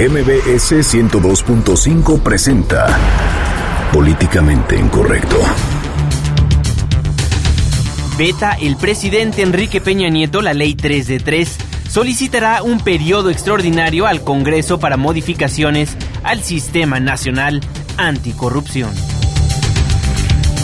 [0.00, 2.86] MBS 102.5 presenta
[3.92, 5.36] Políticamente Incorrecto.
[8.16, 11.58] Beta el presidente Enrique Peña Nieto la ley 3 de 3
[11.90, 17.60] solicitará un periodo extraordinario al Congreso para modificaciones al Sistema Nacional
[17.98, 18.94] Anticorrupción.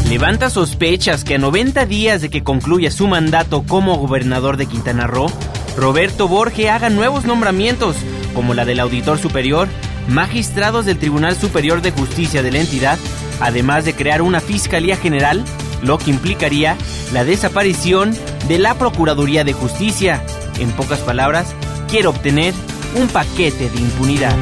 [0.09, 5.07] Levanta sospechas que a 90 días de que concluya su mandato como gobernador de Quintana
[5.07, 5.31] Roo,
[5.77, 7.97] Roberto Borge haga nuevos nombramientos,
[8.37, 9.67] como la del auditor superior,
[10.09, 12.99] magistrados del Tribunal Superior de Justicia de la entidad,
[13.41, 15.43] además de crear una Fiscalía General,
[15.83, 16.77] lo que implicaría
[17.15, 18.15] la desaparición
[18.47, 20.23] de la Procuraduría de Justicia.
[20.61, 21.55] En pocas palabras,
[21.89, 22.53] quiere obtener
[22.95, 24.37] un paquete de impunidad.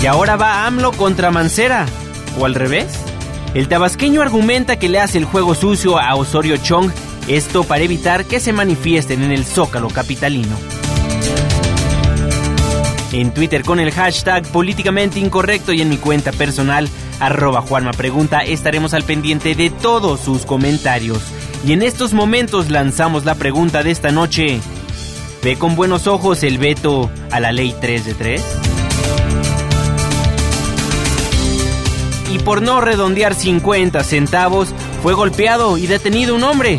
[0.00, 1.86] Y ahora va AMLO contra Mancera.
[2.38, 2.86] ¿O al revés?
[3.52, 6.92] El tabasqueño argumenta que le hace el juego sucio a Osorio Chong,
[7.36, 10.56] esto para evitar que se manifiesten en el zócalo capitalino.
[13.12, 16.88] En Twitter con el hashtag políticamente incorrecto y en mi cuenta personal,
[17.20, 17.92] arroba Juanma
[18.46, 21.20] estaremos al pendiente de todos sus comentarios.
[21.64, 24.60] Y en estos momentos lanzamos la pregunta de esta noche.
[25.42, 28.44] ¿Ve con buenos ojos el veto a la ley 3 de 3?
[32.32, 34.68] y por no redondear 50 centavos
[35.02, 36.78] fue golpeado y detenido un hombre.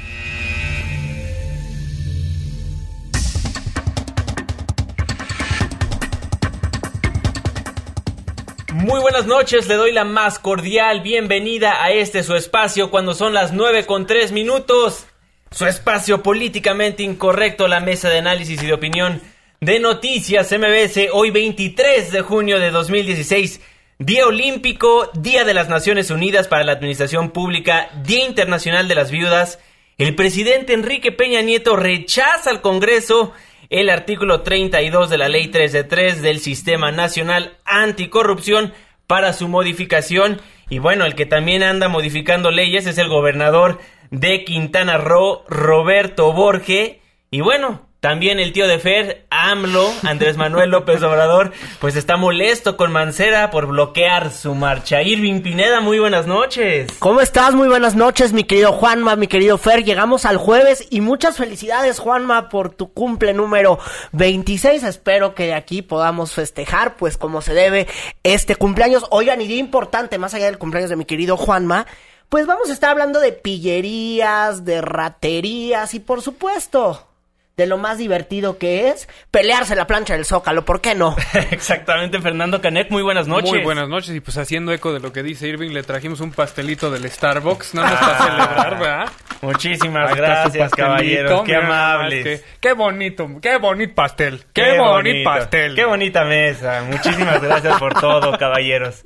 [8.81, 13.31] Muy buenas noches, le doy la más cordial bienvenida a este su espacio cuando son
[13.31, 15.05] las 9 con 3 minutos.
[15.51, 19.21] Su espacio políticamente incorrecto, la mesa de análisis y de opinión
[19.59, 23.61] de Noticias MBS, hoy 23 de junio de 2016.
[23.99, 29.11] Día Olímpico, Día de las Naciones Unidas para la Administración Pública, Día Internacional de las
[29.11, 29.59] Viudas.
[29.99, 33.31] El presidente Enrique Peña Nieto rechaza al Congreso
[33.71, 38.73] el artículo 32 de la Ley 3 de 3 del Sistema Nacional Anticorrupción
[39.07, 40.41] para su modificación.
[40.69, 43.79] Y bueno, el que también anda modificando leyes es el gobernador
[44.11, 46.99] de Quintana Roo, Roberto Borge.
[47.31, 52.75] Y bueno, también el tío de Fer, AMLO, Andrés Manuel López Obrador, pues está molesto
[52.75, 55.03] con Mancera por bloquear su marcha.
[55.03, 56.91] Irving Pineda, muy buenas noches.
[56.97, 57.53] ¿Cómo estás?
[57.53, 59.83] Muy buenas noches, mi querido Juanma, mi querido Fer.
[59.83, 63.77] Llegamos al jueves y muchas felicidades, Juanma, por tu cumple número
[64.13, 64.81] 26.
[64.81, 67.87] Espero que de aquí podamos festejar, pues como se debe,
[68.23, 69.05] este cumpleaños.
[69.11, 71.85] Oigan, y día importante, más allá del cumpleaños de mi querido Juanma,
[72.29, 77.10] pues vamos a estar hablando de pillerías, de raterías y por supuesto
[77.57, 81.15] de lo más divertido que es pelearse la plancha del Zócalo, ¿por qué no?
[81.51, 83.51] Exactamente, Fernando Canet, muy buenas noches.
[83.51, 86.31] Muy buenas noches, y pues haciendo eco de lo que dice Irving, le trajimos un
[86.31, 89.09] pastelito del Starbucks, no nos para celebrar, ¿verdad?
[89.41, 92.43] Muchísimas gracias, caballeros, qué amables.
[92.59, 95.75] qué bonito, qué bonito pastel, qué, bonito pastel.
[95.75, 99.03] Qué bonita mesa, muchísimas gracias por todo, caballeros.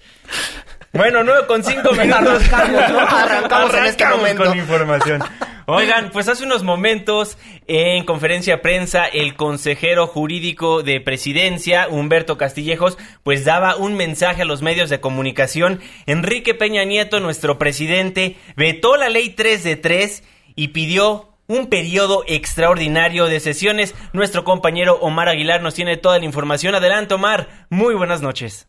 [0.94, 2.42] Bueno, nueve con cinco minutos.
[2.54, 4.46] Arrancamos, en este momento.
[4.46, 5.24] con información.
[5.68, 13.00] Oigan, pues hace unos momentos en conferencia prensa el consejero jurídico de presidencia, Humberto Castillejos,
[13.24, 15.82] pues daba un mensaje a los medios de comunicación.
[16.06, 20.24] Enrique Peña Nieto, nuestro presidente, vetó la ley 3 de 3
[20.56, 23.96] y pidió un periodo extraordinario de sesiones.
[24.14, 26.76] Nuestro compañero Omar Aguilar nos tiene toda la información.
[26.76, 27.66] Adelante, Omar.
[27.72, 28.68] Muy buenas noches.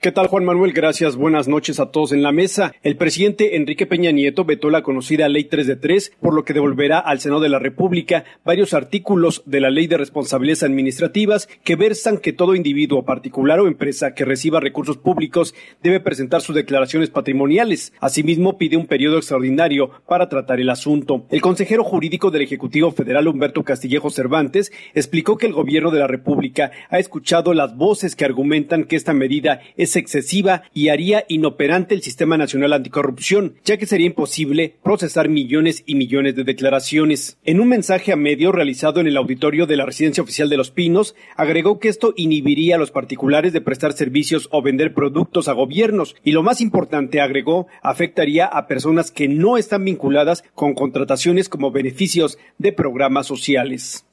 [0.00, 0.72] ¿Qué tal Juan Manuel?
[0.72, 1.16] Gracias.
[1.16, 2.72] Buenas noches a todos en la mesa.
[2.84, 6.52] El presidente Enrique Peña Nieto vetó la conocida Ley 3 de 3, por lo que
[6.52, 11.74] devolverá al Senado de la República varios artículos de la Ley de Responsabilidades Administrativas que
[11.74, 15.52] versan que todo individuo, particular o empresa que reciba recursos públicos
[15.82, 17.92] debe presentar sus declaraciones patrimoniales.
[17.98, 21.26] Asimismo, pide un periodo extraordinario para tratar el asunto.
[21.28, 26.06] El consejero jurídico del Ejecutivo Federal Humberto Castillejo Cervantes explicó que el gobierno de la
[26.06, 31.94] República ha escuchado las voces que argumentan que esta medida es excesiva y haría inoperante
[31.94, 37.38] el Sistema Nacional Anticorrupción, ya que sería imposible procesar millones y millones de declaraciones.
[37.44, 40.70] En un mensaje a medio realizado en el auditorio de la Residencia Oficial de Los
[40.70, 45.52] Pinos, agregó que esto inhibiría a los particulares de prestar servicios o vender productos a
[45.52, 51.48] gobiernos y lo más importante, agregó, afectaría a personas que no están vinculadas con contrataciones
[51.48, 54.04] como beneficios de programas sociales.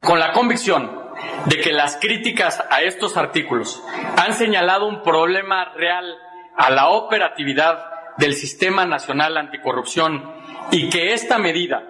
[0.00, 1.03] Con la convicción
[1.46, 3.82] de que las críticas a estos artículos
[4.16, 6.16] han señalado un problema real
[6.56, 7.84] a la operatividad
[8.16, 10.32] del Sistema Nacional Anticorrupción
[10.70, 11.82] y que esta medida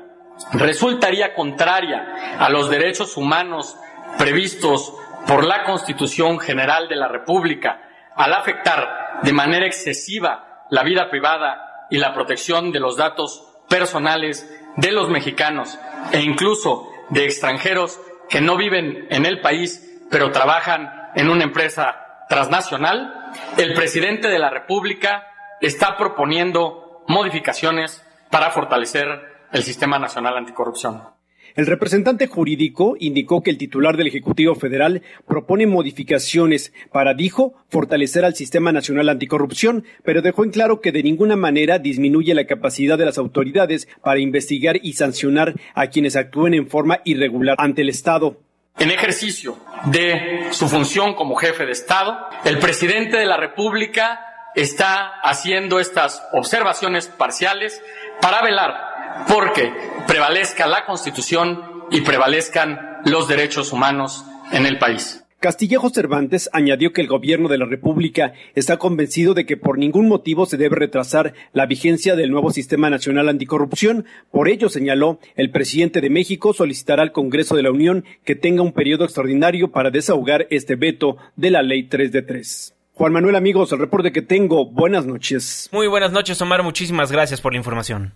[0.52, 3.76] resultaría contraria a los derechos humanos
[4.18, 4.94] previstos
[5.26, 7.80] por la Constitución General de la República
[8.16, 14.48] al afectar de manera excesiva la vida privada y la protección de los datos personales
[14.76, 15.78] de los mexicanos
[16.12, 22.24] e incluso de extranjeros que no viven en el país pero trabajan en una empresa
[22.28, 25.26] transnacional, el presidente de la República
[25.60, 29.06] está proponiendo modificaciones para fortalecer
[29.52, 31.13] el Sistema Nacional Anticorrupción.
[31.56, 38.24] El representante jurídico indicó que el titular del Ejecutivo Federal propone modificaciones para, dijo, fortalecer
[38.24, 42.98] al Sistema Nacional Anticorrupción, pero dejó en claro que de ninguna manera disminuye la capacidad
[42.98, 47.88] de las autoridades para investigar y sancionar a quienes actúen en forma irregular ante el
[47.88, 48.40] Estado.
[48.76, 49.56] En ejercicio
[49.92, 54.18] de su función como jefe de Estado, el presidente de la República
[54.56, 57.80] está haciendo estas observaciones parciales
[58.20, 58.93] para velar
[59.28, 59.72] porque
[60.06, 65.24] prevalezca la Constitución y prevalezcan los derechos humanos en el país.
[65.44, 70.08] Castillejo Cervantes añadió que el gobierno de la República está convencido de que por ningún
[70.08, 74.06] motivo se debe retrasar la vigencia del nuevo Sistema Nacional Anticorrupción.
[74.30, 78.62] Por ello, señaló, el presidente de México solicitará al Congreso de la Unión que tenga
[78.62, 82.74] un periodo extraordinario para desahogar este veto de la Ley 3 de 3.
[82.94, 84.64] Juan Manuel, amigos, el reporte que tengo.
[84.64, 85.68] Buenas noches.
[85.72, 86.62] Muy buenas noches, Omar.
[86.62, 88.14] Muchísimas gracias por la información.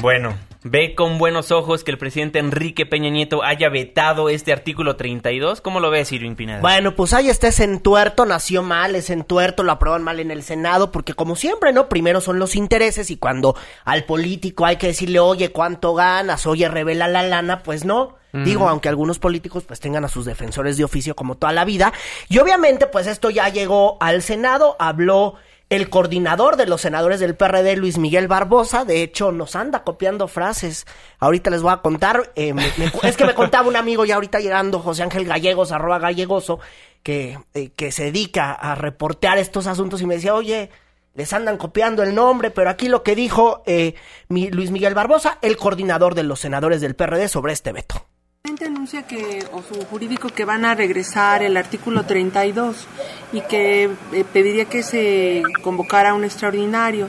[0.00, 4.96] Bueno, ve con buenos ojos que el presidente Enrique Peña Nieto haya vetado este artículo
[4.96, 5.60] 32.
[5.60, 6.60] ¿Cómo lo ves, Irving Pineda?
[6.60, 10.42] Bueno, pues ahí está ese entuerto, nació mal, ese entuerto lo aprueban mal en el
[10.42, 11.90] Senado, porque como siempre, ¿no?
[11.90, 13.54] Primero son los intereses y cuando
[13.84, 16.46] al político hay que decirle, oye, ¿cuánto ganas?
[16.46, 18.16] Oye, revela la lana, pues no.
[18.32, 21.92] Digo, aunque algunos políticos pues tengan a sus defensores de oficio como toda la vida.
[22.28, 25.34] Y obviamente pues esto ya llegó al Senado, habló
[25.70, 30.28] el coordinador de los senadores del PRD, Luis Miguel Barbosa, de hecho, nos anda copiando
[30.28, 30.84] frases.
[31.20, 32.32] Ahorita les voy a contar.
[32.34, 32.70] eh, me-
[33.04, 36.58] es que me contaba un amigo ya ahorita llegando, José Ángel Gallegos, arroba gallegoso,
[37.02, 40.70] que, eh, que se dedica a reportear estos asuntos y me decía, oye,
[41.14, 43.94] les andan copiando el nombre, pero aquí lo que dijo eh,
[44.28, 48.06] Luis Miguel Barbosa, el coordinador de los senadores del PRD sobre este veto.
[48.42, 52.88] Anuncia que, o su jurídico, que van a regresar el artículo 32
[53.34, 57.08] y que eh, pediría que se convocara un extraordinario.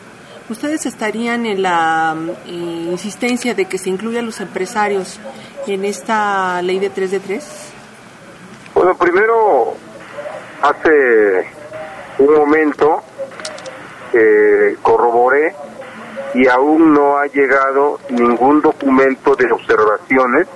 [0.50, 5.22] ¿Ustedes estarían en la eh, insistencia de que se incluya a los empresarios
[5.68, 7.74] en esta ley de 3 de 3?
[8.76, 9.76] Bueno, primero,
[10.62, 11.48] hace
[12.20, 13.04] un momento
[14.12, 15.56] eh, corroboré
[16.34, 20.48] y aún no ha llegado ningún documento de observaciones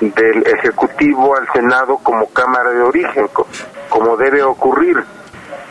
[0.00, 3.46] del Ejecutivo al Senado como Cámara de Origen, co-
[3.88, 5.02] como debe ocurrir.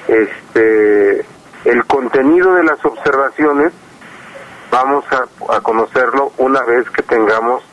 [0.08, 1.26] Este,
[1.66, 3.72] el contenido de las observaciones
[4.72, 7.64] vamos a, a conocerlo una vez que tengamos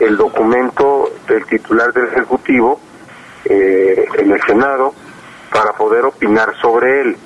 [0.00, 2.80] el documento del titular del Ejecutivo
[3.44, 4.92] eh, en el Senado
[5.52, 7.16] para poder opinar sobre él.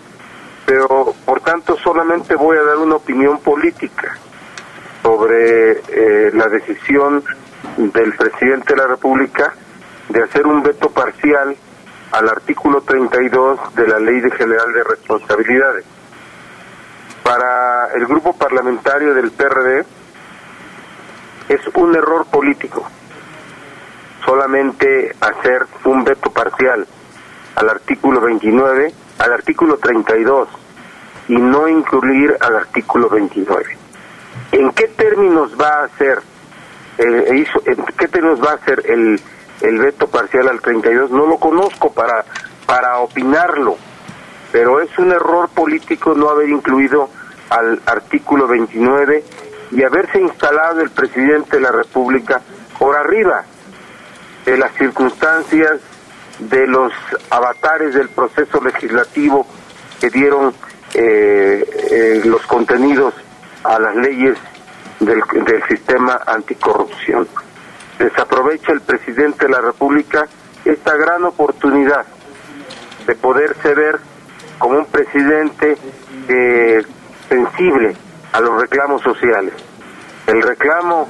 [0.65, 4.17] Pero, por tanto, solamente voy a dar una opinión política
[5.03, 7.23] sobre eh, la decisión
[7.77, 9.55] del presidente de la República
[10.09, 11.57] de hacer un veto parcial
[12.13, 15.85] al artículo 32 de la Ley de General de Responsabilidades.
[17.23, 19.85] Para el grupo parlamentario del PRD
[21.49, 22.87] es un error político
[24.25, 26.87] solamente hacer un veto parcial
[27.57, 30.49] al artículo 29, al artículo 32
[31.29, 33.79] y no incluir al artículo 29.
[34.53, 36.23] ¿En qué términos va a ser
[36.99, 39.21] eh, hizo- en qué términos va a ser el,
[39.63, 41.11] el veto parcial al 32?
[41.11, 42.25] No lo conozco para
[42.67, 43.77] para opinarlo,
[44.53, 47.11] pero es un error político no haber incluido
[47.51, 49.25] al artículo 29
[49.73, 52.41] y haberse instalado el presidente de la República
[52.79, 53.45] por arriba
[54.47, 55.81] de las circunstancias
[56.39, 56.93] de los
[57.31, 59.47] avatares del proceso legislativo
[60.01, 60.55] que dieron
[60.95, 63.13] eh, eh, los contenidos
[63.65, 64.39] a las leyes
[65.05, 67.29] del, del sistema anticorrupción.
[67.99, 70.27] Desaprovecha el presidente de la República
[70.65, 72.07] esta gran oportunidad
[73.07, 73.99] de poderse ver
[74.59, 75.77] como un presidente
[76.29, 76.83] eh,
[77.29, 77.97] sensible
[78.33, 79.55] a los reclamos sociales.
[80.27, 81.09] El reclamo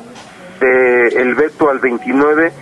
[0.59, 2.53] del veto al 29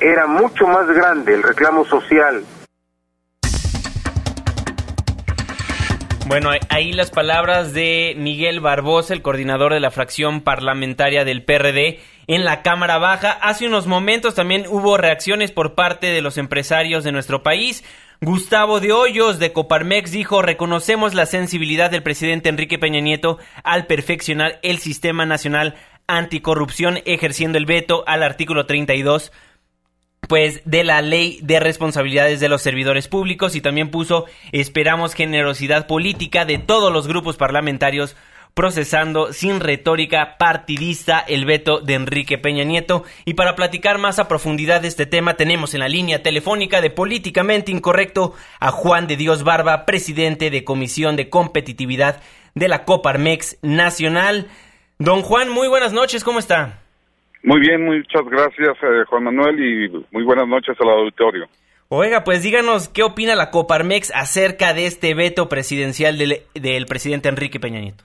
[0.00, 2.42] era mucho más grande, el reclamo social,
[6.30, 11.98] Bueno, ahí las palabras de Miguel Barbosa, el coordinador de la fracción parlamentaria del PRD
[12.28, 13.32] en la Cámara Baja.
[13.32, 17.82] Hace unos momentos también hubo reacciones por parte de los empresarios de nuestro país.
[18.20, 23.86] Gustavo de Hoyos de Coparmex dijo, reconocemos la sensibilidad del presidente Enrique Peña Nieto al
[23.86, 25.74] perfeccionar el sistema nacional
[26.06, 29.32] anticorrupción ejerciendo el veto al artículo 32
[30.28, 35.86] pues de la ley de responsabilidades de los servidores públicos y también puso esperamos generosidad
[35.86, 38.16] política de todos los grupos parlamentarios
[38.54, 43.04] procesando sin retórica partidista el veto de Enrique Peña Nieto.
[43.24, 46.90] Y para platicar más a profundidad de este tema tenemos en la línea telefónica de
[46.90, 52.20] Políticamente Incorrecto a Juan de Dios Barba, presidente de Comisión de Competitividad
[52.54, 54.48] de la Coparmex Nacional.
[54.98, 56.80] Don Juan, muy buenas noches, ¿cómo está?
[57.42, 61.46] Muy bien, muchas gracias eh, Juan Manuel y muy buenas noches al auditorio.
[61.88, 67.28] Oiga, pues díganos qué opina la Coparmex acerca de este veto presidencial del, del presidente
[67.28, 68.04] Enrique Peña Nieto.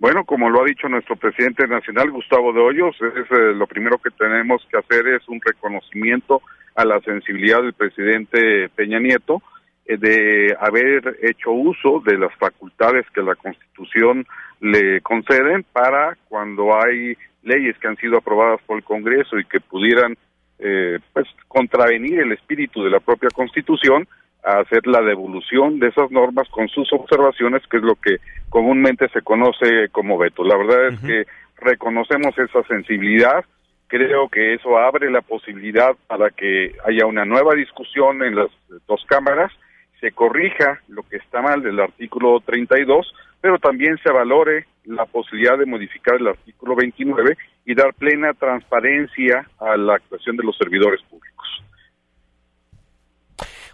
[0.00, 3.98] Bueno, como lo ha dicho nuestro presidente nacional, Gustavo de Hoyos, es, eh, lo primero
[3.98, 6.40] que tenemos que hacer es un reconocimiento
[6.74, 9.42] a la sensibilidad del presidente Peña Nieto
[9.84, 14.24] eh, de haber hecho uso de las facultades que la Constitución
[14.60, 19.60] le conceden para cuando hay leyes que han sido aprobadas por el Congreso y que
[19.60, 20.16] pudieran
[20.58, 24.06] eh, pues contravenir el espíritu de la propia Constitución
[24.44, 28.16] a hacer la devolución de esas normas con sus observaciones, que es lo que
[28.48, 30.44] comúnmente se conoce como veto.
[30.44, 31.24] La verdad es que
[31.56, 33.44] reconocemos esa sensibilidad,
[33.86, 38.48] creo que eso abre la posibilidad para que haya una nueva discusión en las
[38.86, 39.52] dos cámaras,
[40.00, 45.58] se corrija lo que está mal del artículo 32, pero también se valore la posibilidad
[45.58, 51.00] de modificar el artículo 29 y dar plena transparencia a la actuación de los servidores
[51.02, 51.30] públicos.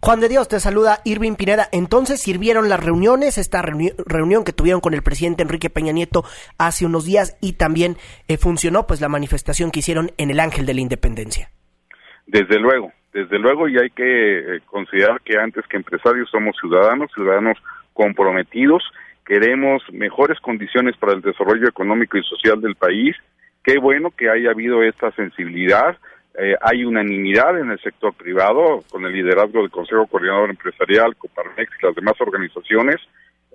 [0.03, 1.67] Juan de Dios te saluda Irving Pineda.
[1.73, 6.23] Entonces sirvieron las reuniones, esta reunión que tuvieron con el presidente Enrique Peña Nieto
[6.59, 7.97] hace unos días y también
[8.29, 11.51] eh, funcionó pues la manifestación que hicieron en el Ángel de la Independencia.
[12.27, 17.11] Desde luego, desde luego y hay que eh, considerar que antes que empresarios somos ciudadanos,
[17.13, 17.59] ciudadanos
[17.93, 18.83] comprometidos
[19.27, 23.17] queremos mejores condiciones para el desarrollo económico y social del país.
[23.63, 25.99] Qué bueno que haya habido esta sensibilidad.
[26.39, 31.71] Eh, hay unanimidad en el sector privado con el liderazgo del Consejo Coordinador Empresarial, Coparmex
[31.81, 32.97] y las demás organizaciones.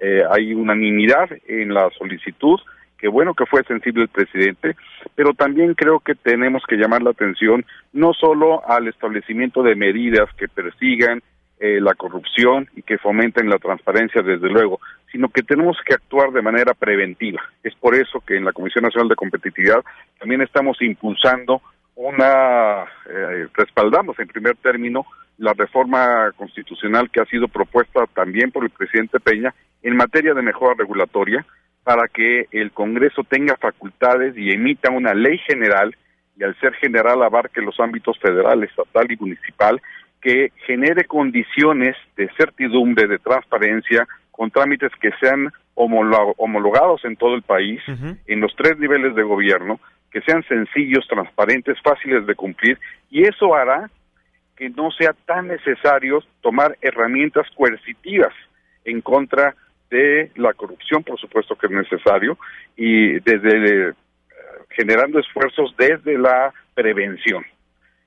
[0.01, 2.59] Eh, hay unanimidad en la solicitud.
[2.97, 4.75] Qué bueno que fue sensible el presidente,
[5.15, 10.29] pero también creo que tenemos que llamar la atención no solo al establecimiento de medidas
[10.37, 11.21] que persigan
[11.63, 14.79] eh, la corrupción y que fomenten la transparencia, desde luego,
[15.11, 17.39] sino que tenemos que actuar de manera preventiva.
[17.63, 19.83] Es por eso que en la Comisión Nacional de Competitividad
[20.17, 21.61] también estamos impulsando
[21.93, 25.05] una, eh, respaldamos en primer término
[25.37, 29.53] la reforma constitucional que ha sido propuesta también por el presidente Peña
[29.83, 31.45] en materia de mejora regulatoria
[31.83, 35.95] para que el Congreso tenga facultades y emita una ley general
[36.37, 39.79] y al ser general abarque los ámbitos federal, estatal y municipal
[40.21, 47.41] que genere condiciones de certidumbre, de transparencia, con trámites que sean homologados en todo el
[47.41, 47.81] país,
[48.27, 49.79] en los tres niveles de gobierno,
[50.11, 52.77] que sean sencillos, transparentes, fáciles de cumplir,
[53.09, 53.89] y eso hará
[54.55, 58.33] que no sea tan necesario tomar herramientas coercitivas
[58.85, 59.55] en contra
[59.89, 62.37] de la corrupción, por supuesto que es necesario,
[62.75, 63.93] y desde eh,
[64.69, 67.43] generando esfuerzos desde la prevención.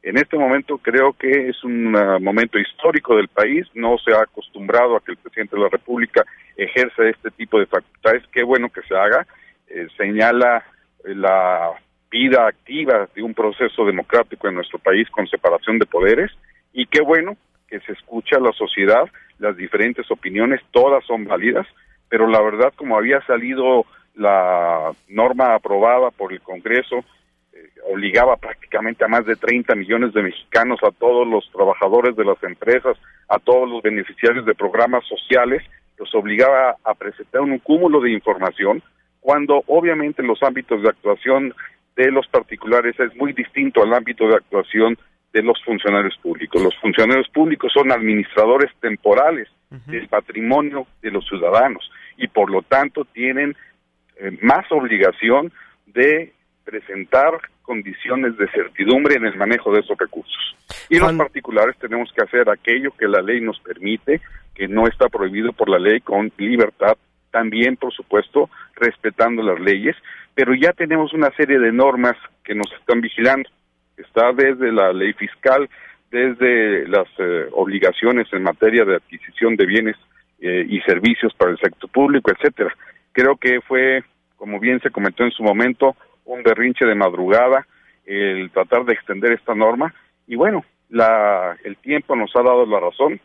[0.04, 4.20] En este momento creo que es un uh, momento histórico del país, no se ha
[4.20, 6.26] acostumbrado a que el presidente de la República
[6.58, 9.26] ejerza este tipo de facultades, qué bueno que se haga,
[9.66, 10.62] eh, señala
[11.06, 11.70] eh, la
[12.10, 16.30] vida activa de un proceso democrático en nuestro país con separación de poderes.
[16.74, 19.08] Y qué bueno que se escucha a la sociedad,
[19.38, 21.66] las diferentes opiniones, todas son válidas,
[22.10, 27.06] pero la verdad como había salido la norma aprobada por el Congreso
[27.90, 32.42] obligaba prácticamente a más de 30 millones de mexicanos, a todos los trabajadores de las
[32.42, 32.96] empresas,
[33.28, 35.62] a todos los beneficiarios de programas sociales,
[35.98, 38.82] los obligaba a presentar un cúmulo de información,
[39.20, 41.54] cuando obviamente los ámbitos de actuación
[41.96, 44.98] de los particulares es muy distinto al ámbito de actuación
[45.32, 46.62] de los funcionarios públicos.
[46.62, 49.48] Los funcionarios públicos son administradores temporales
[49.86, 53.56] del patrimonio de los ciudadanos y por lo tanto tienen
[54.16, 55.52] eh, más obligación
[55.86, 56.32] de
[56.64, 60.56] presentar condiciones de certidumbre en el manejo de esos recursos.
[60.88, 64.20] Y los particulares tenemos que hacer aquello que la ley nos permite,
[64.54, 66.96] que no está prohibido por la ley, con libertad,
[67.30, 69.96] también, por supuesto, respetando las leyes,
[70.34, 73.48] pero ya tenemos una serie de normas que nos están vigilando.
[73.96, 75.68] Está desde la ley fiscal,
[76.10, 79.96] desde las eh, obligaciones en materia de adquisición de bienes
[80.40, 82.72] eh, y servicios para el sector público, etcétera.
[83.12, 84.04] Creo que fue,
[84.36, 87.66] como bien se comentó en su momento, un berrinche de madrugada
[88.04, 89.94] el tratar de extender esta norma
[90.26, 93.20] y bueno, la, el tiempo nos ha dado la razón.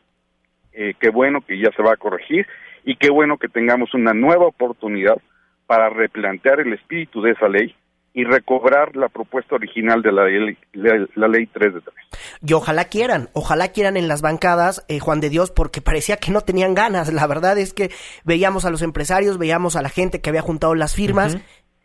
[0.71, 2.45] Eh, qué bueno que ya se va a corregir
[2.83, 5.17] y qué bueno que tengamos una nueva oportunidad
[5.65, 7.75] para replantear el espíritu de esa ley
[8.13, 11.95] y recobrar la propuesta original de la ley, la, la ley 3 de 3.
[12.41, 16.31] Y ojalá quieran, ojalá quieran en las bancadas, eh, Juan de Dios, porque parecía que
[16.31, 17.13] no tenían ganas.
[17.13, 17.91] La verdad es que
[18.23, 21.37] veíamos a los empresarios, veíamos a la gente que había juntado las firmas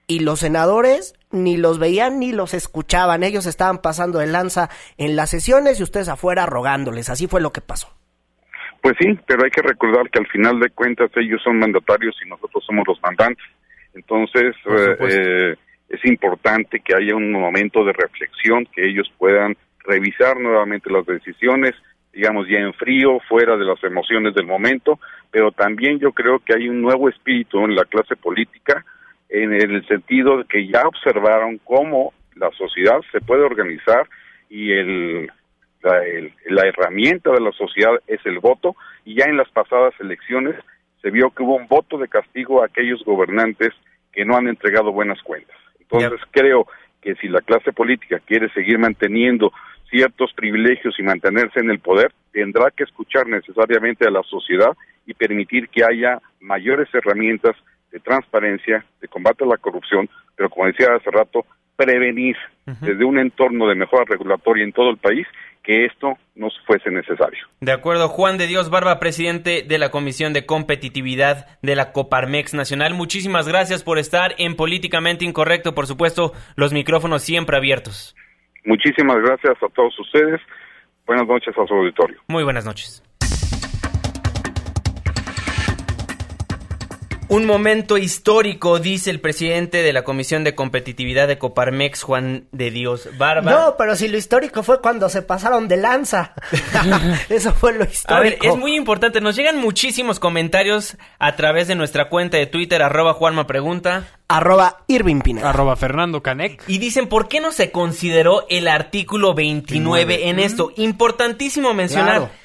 [0.07, 3.23] y los senadores ni los veían ni los escuchaban.
[3.23, 4.69] Ellos estaban pasando de lanza
[4.99, 7.11] en las sesiones y ustedes afuera rogándoles.
[7.11, 7.89] Así fue lo que pasó.
[8.81, 12.29] Pues sí, pero hay que recordar que al final de cuentas ellos son mandatarios y
[12.29, 13.45] nosotros somos los mandantes.
[13.95, 15.57] Entonces, eh, eh,
[15.89, 21.75] es importante que haya un momento de reflexión, que ellos puedan revisar nuevamente las decisiones,
[22.13, 24.99] digamos ya en frío, fuera de las emociones del momento,
[25.31, 28.85] pero también yo creo que hay un nuevo espíritu en la clase política,
[29.43, 34.09] en el sentido de que ya observaron cómo la sociedad se puede organizar
[34.49, 35.31] y el
[35.83, 38.75] la, el, la, herramienta de la sociedad es el voto
[39.05, 40.55] y ya en las pasadas elecciones
[41.03, 43.75] se vio que hubo un voto de castigo a aquellos gobernantes
[44.13, 45.57] que no han entregado buenas cuentas.
[45.81, 46.67] Entonces creo
[47.03, 49.53] que si la clase política quiere seguir manteniendo
[49.91, 54.75] ciertos privilegios y mantenerse en el poder, tendrá que escuchar necesariamente a la sociedad
[55.07, 57.57] y permitir que haya mayores herramientas
[57.95, 61.47] de transparencia, de combate a la corrupción, pero como decía hace rato,
[61.77, 62.37] prevenir
[62.67, 62.81] uh -huh.
[62.81, 65.27] desde un entorno de mejora regulatoria en todo el país
[65.63, 67.47] que esto no fuese necesario.
[67.61, 72.53] De acuerdo, Juan de Dios Barba, presidente de la Comisión de Competitividad de la Coparmex
[72.53, 72.93] Nacional.
[72.95, 75.75] Muchísimas gracias por estar en Políticamente Incorrecto.
[75.75, 78.15] Por supuesto, los micrófonos siempre abiertos.
[78.65, 80.41] Muchísimas gracias a todos ustedes.
[81.07, 82.19] Buenas noches a su auditorio.
[82.29, 83.03] Muy buenas noches.
[87.29, 92.71] Un momento histórico, dice el presidente de la Comisión de Competitividad de Coparmex, Juan de
[92.71, 93.51] Dios Barba.
[93.51, 96.35] No, pero si lo histórico fue cuando se pasaron de lanza.
[97.29, 98.15] Eso fue lo histórico.
[98.15, 99.21] A ver, es muy importante.
[99.21, 104.09] Nos llegan muchísimos comentarios a través de nuestra cuenta de Twitter, arroba Juanma Pregunta.
[104.29, 105.51] Arroba Irving Pineda.
[105.51, 106.63] Arroba Fernando Canec.
[106.67, 110.31] Y dicen, ¿por qué no se consideró el artículo 29 29.
[110.31, 110.73] en esto?
[110.77, 112.17] Importantísimo mencionar.
[112.17, 112.44] Claro.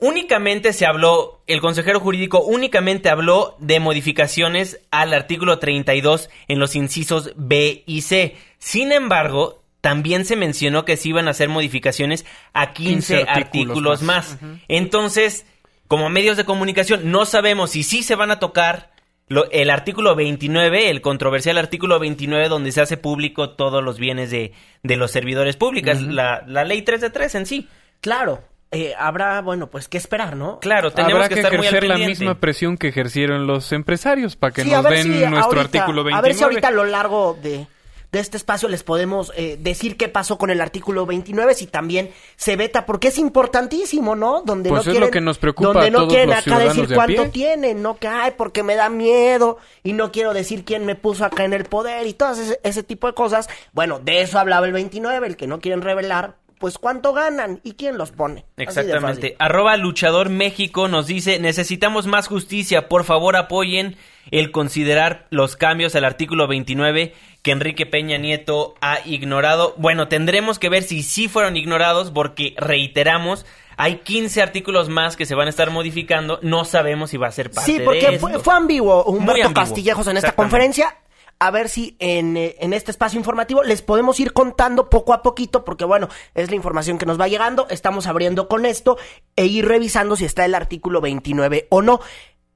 [0.00, 6.76] Únicamente se habló, el consejero jurídico únicamente habló de modificaciones al artículo 32 en los
[6.76, 8.36] incisos B y C.
[8.58, 13.68] Sin embargo, también se mencionó que se iban a hacer modificaciones a 15, 15 artículos,
[13.68, 14.30] artículos, más.
[14.30, 14.42] más.
[14.42, 14.60] Uh -huh.
[14.68, 15.46] Entonces,
[15.88, 18.92] como medios de comunicación, no sabemos si sí se van a tocar
[19.26, 24.30] lo, el artículo 29, el controversial artículo 29, donde se hace público todos los bienes
[24.30, 24.52] de,
[24.84, 26.12] de los servidores públicos, uh -huh.
[26.12, 27.68] la, la ley 3 de 3 en sí.
[28.00, 30.60] Claro, eh, habrá, bueno, pues que esperar, ¿no?
[30.60, 34.36] Claro, tenemos habrá que, que estar ejercer muy la misma presión que ejercieron los empresarios
[34.36, 36.18] para que sí, nos den si nuestro ahorita, artículo 29.
[36.18, 37.66] A ver si ahorita a lo largo de,
[38.12, 42.10] de este espacio les podemos eh, decir qué pasó con el artículo 29, si también
[42.36, 44.42] se veta, porque es importantísimo, ¿no?
[44.42, 46.38] Donde pues no es quieren, lo que nos preocupa donde a no todos quieren los
[46.38, 47.30] acá decir de cuánto pie.
[47.30, 51.24] tienen, no que, ay, porque me da miedo y no quiero decir quién me puso
[51.24, 53.48] acá en el poder y todas ese, ese tipo de cosas.
[53.72, 57.72] Bueno, de eso hablaba el 29, el que no quieren revelar, pues cuánto ganan y
[57.72, 58.44] quién los pone.
[58.56, 59.36] Exactamente.
[59.38, 63.96] Arroba Luchador México nos dice, necesitamos más justicia, por favor apoyen
[64.30, 69.74] el considerar los cambios al artículo 29 que Enrique Peña Nieto ha ignorado.
[69.78, 75.24] Bueno, tendremos que ver si sí fueron ignorados porque reiteramos, hay 15 artículos más que
[75.24, 78.18] se van a estar modificando, no sabemos si va a ser parte Sí, porque de
[78.18, 78.42] fue, esto.
[78.42, 79.54] fue ambiguo Humberto ambiguo.
[79.54, 80.96] Castillejos en esta conferencia
[81.40, 85.22] a ver si en, eh, en, este espacio informativo les podemos ir contando poco a
[85.22, 88.98] poquito, porque bueno, es la información que nos va llegando, estamos abriendo con esto
[89.36, 92.00] e ir revisando si está el artículo 29 o no.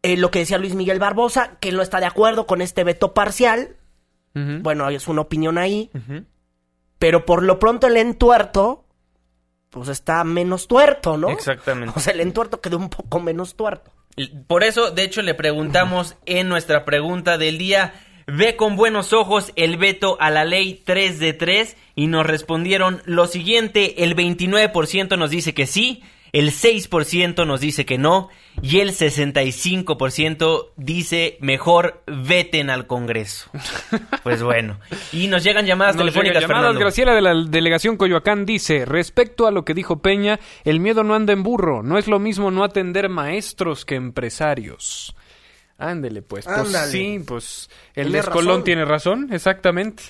[0.03, 3.15] Eh, lo que decía Luis Miguel Barbosa, que no está de acuerdo con este veto
[3.15, 3.77] parcial,
[4.35, 4.63] uh -huh.
[4.63, 6.27] bueno, es una opinión ahí, uh -huh.
[6.99, 8.85] pero por lo pronto el entuerto,
[9.71, 11.31] pues está menos tuerto, ¿no?
[11.31, 11.93] Exactamente.
[11.97, 13.93] O sea, el entuerto quedó un poco menos tuerto.
[14.47, 17.95] Por eso, de hecho, le preguntamos en nuestra pregunta del día
[18.27, 23.03] ve con buenos ojos el veto a la ley 3 de 3 y nos respondieron
[23.05, 28.31] lo siguiente, el 29% nos dice que sí, el 6% nos dice que no
[28.63, 33.51] y el 65% dice mejor veten al Congreso.
[34.23, 34.79] Pues bueno,
[35.13, 36.43] y nos llegan llamadas nos telefónicas.
[36.43, 36.79] Llegan llamadas.
[36.79, 41.15] Graciela de la delegación Coyoacán dice, respecto a lo que dijo Peña, el miedo no
[41.15, 45.17] anda en burro, no es lo mismo no atender maestros que empresarios.
[45.83, 46.47] Ándele, pues.
[46.47, 50.05] pues sí, pues el Escolón tiene razón, exactamente.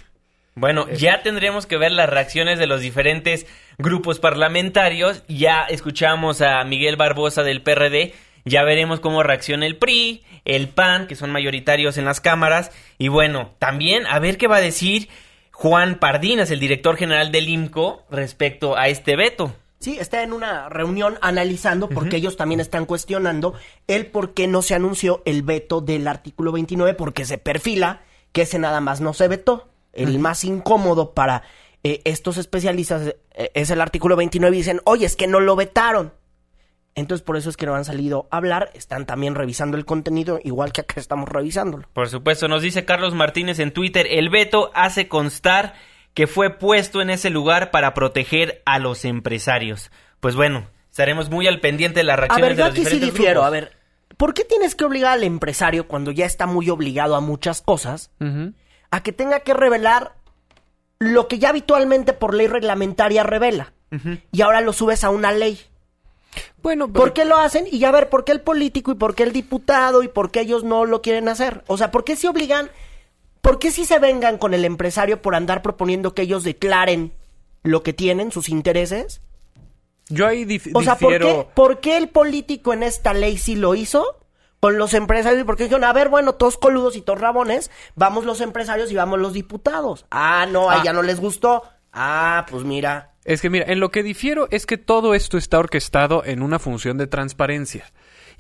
[0.55, 3.47] Bueno, ya tendremos que ver las reacciones de los diferentes
[3.79, 5.23] grupos parlamentarios.
[5.29, 8.13] Ya escuchamos a Miguel Barbosa del PRD
[8.45, 12.71] Ya veremos cómo reacciona el PRI, el PAN, que son mayoritarios en las cámaras.
[12.99, 15.09] Y bueno, también a ver qué va a decir
[15.53, 19.57] Juan Pardinas, el director general del IMCO, respecto a este veto.
[19.83, 23.55] Sí, está en una reunión analizando porque ellos también están cuestionando
[23.89, 28.43] el por qué no se anunció el veto del artículo 29 porque se perfila que
[28.43, 29.71] ese nada más no se vetó.
[29.93, 31.43] El más incómodo para
[31.83, 35.57] eh, estos especialistas eh, es el artículo 29 y dicen, oye, es que no lo
[35.57, 36.13] vetaron.
[36.95, 40.39] Entonces por eso es que no han salido a hablar, están también revisando el contenido,
[40.45, 41.89] igual que acá estamos revisándolo.
[41.93, 45.75] Por supuesto, nos dice Carlos Martínez en Twitter, el veto hace constar
[46.15, 49.91] que fue puesto en ese lugar para proteger a los empresarios.
[50.21, 52.81] Pues bueno, estaremos muy al pendiente de las reacciones a ver, de yo los aquí
[52.81, 53.47] sí diferentes difiero, grupos.
[53.47, 53.73] a ver,
[54.17, 58.11] ¿por qué tienes que obligar al empresario cuando ya está muy obligado a muchas cosas
[58.91, 60.13] a que tenga que revelar
[60.99, 63.73] lo que ya habitualmente por ley reglamentaria revela?
[64.33, 65.61] Y ahora lo subes a una ley.
[66.63, 67.67] Bueno, pero- ¿Por qué lo hacen?
[67.71, 70.41] Y a ver, ¿por qué el político y por qué el diputado y por qué
[70.41, 71.63] ellos no lo quieren hacer?
[71.67, 72.71] O sea, ¿por qué se obligan?
[73.43, 77.13] ¿Por qué si se vengan con el empresario por andar proponiendo que ellos declaren
[77.63, 79.21] lo que tienen, sus intereses?
[80.09, 83.55] yo ahí dif- O sea, ¿por qué, ¿por qué el político en esta ley sí
[83.57, 84.05] lo hizo?
[84.61, 88.41] Con los empresarios, porque dijeron, a ver, bueno, todos coludos y todos rabones, vamos los
[88.41, 90.07] empresarios y vamos los diputados.
[90.11, 90.81] Ah, no, a Ah.
[90.83, 91.65] ella no les gustó.
[91.93, 93.11] Ah, pues mira.
[93.25, 96.59] Es que mira, en lo que difiero es que todo esto está orquestado en una
[96.61, 97.91] función de transparencia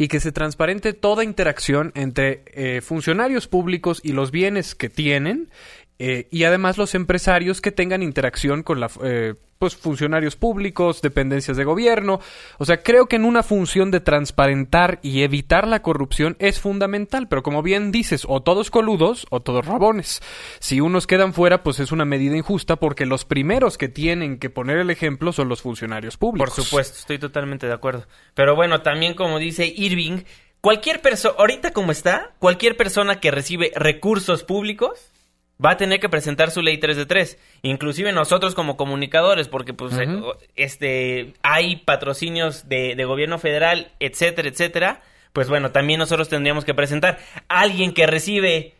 [0.02, 5.48] y que se transparente toda interacción entre eh, funcionarios públicos y los bienes que tienen
[5.98, 11.56] eh, y además los empresarios que tengan interacción con la, eh, pues funcionarios públicos, dependencias
[11.56, 12.18] de gobierno.
[12.58, 17.28] O sea, creo que en una función de transparentar y evitar la corrupción es fundamental,
[17.28, 20.20] pero como bien dices, o todos coludos o todos rabones.
[20.58, 24.50] Si unos quedan fuera, pues es una medida injusta porque los primeros que tienen que
[24.50, 26.54] poner el ejemplo son los funcionarios Por públicos.
[26.54, 28.08] supuesto, estoy totalmente de acuerdo.
[28.34, 30.24] Pero bueno, también como dice Irving,
[30.60, 35.11] cualquier persona, ahorita como está, cualquier persona que recibe recursos públicos
[35.64, 37.38] va a tener que presentar su ley 3 de 3.
[37.62, 40.06] Inclusive nosotros como comunicadores, porque pues eh,
[40.56, 45.02] este hay patrocinios de, de gobierno federal, etcétera, etcétera.
[45.32, 47.18] Pues bueno, también nosotros tendríamos que presentar.
[47.48, 48.74] Alguien que recibe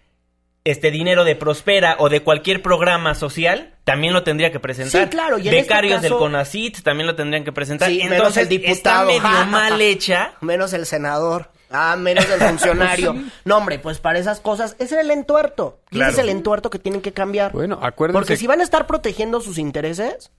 [0.65, 5.05] este dinero de Prospera o de cualquier programa social, también lo tendría que presentar.
[5.05, 7.89] Sí, claro, y en este Becarios del CONACIT también lo tendrían que presentar.
[7.91, 9.11] Sí, menos Entonces, el diputado.
[9.11, 10.35] está medio mal hecha.
[10.41, 11.51] Menos el senador.
[11.73, 13.15] Ah, menos el funcionario.
[13.45, 15.81] No, hombre, pues para esas cosas, ese es el entuerto.
[15.91, 16.13] Claro.
[16.13, 17.53] ese es el entuerto que tienen que cambiar.
[17.53, 18.19] Bueno, acuérdense.
[18.19, 20.31] Porque si van a estar protegiendo sus intereses,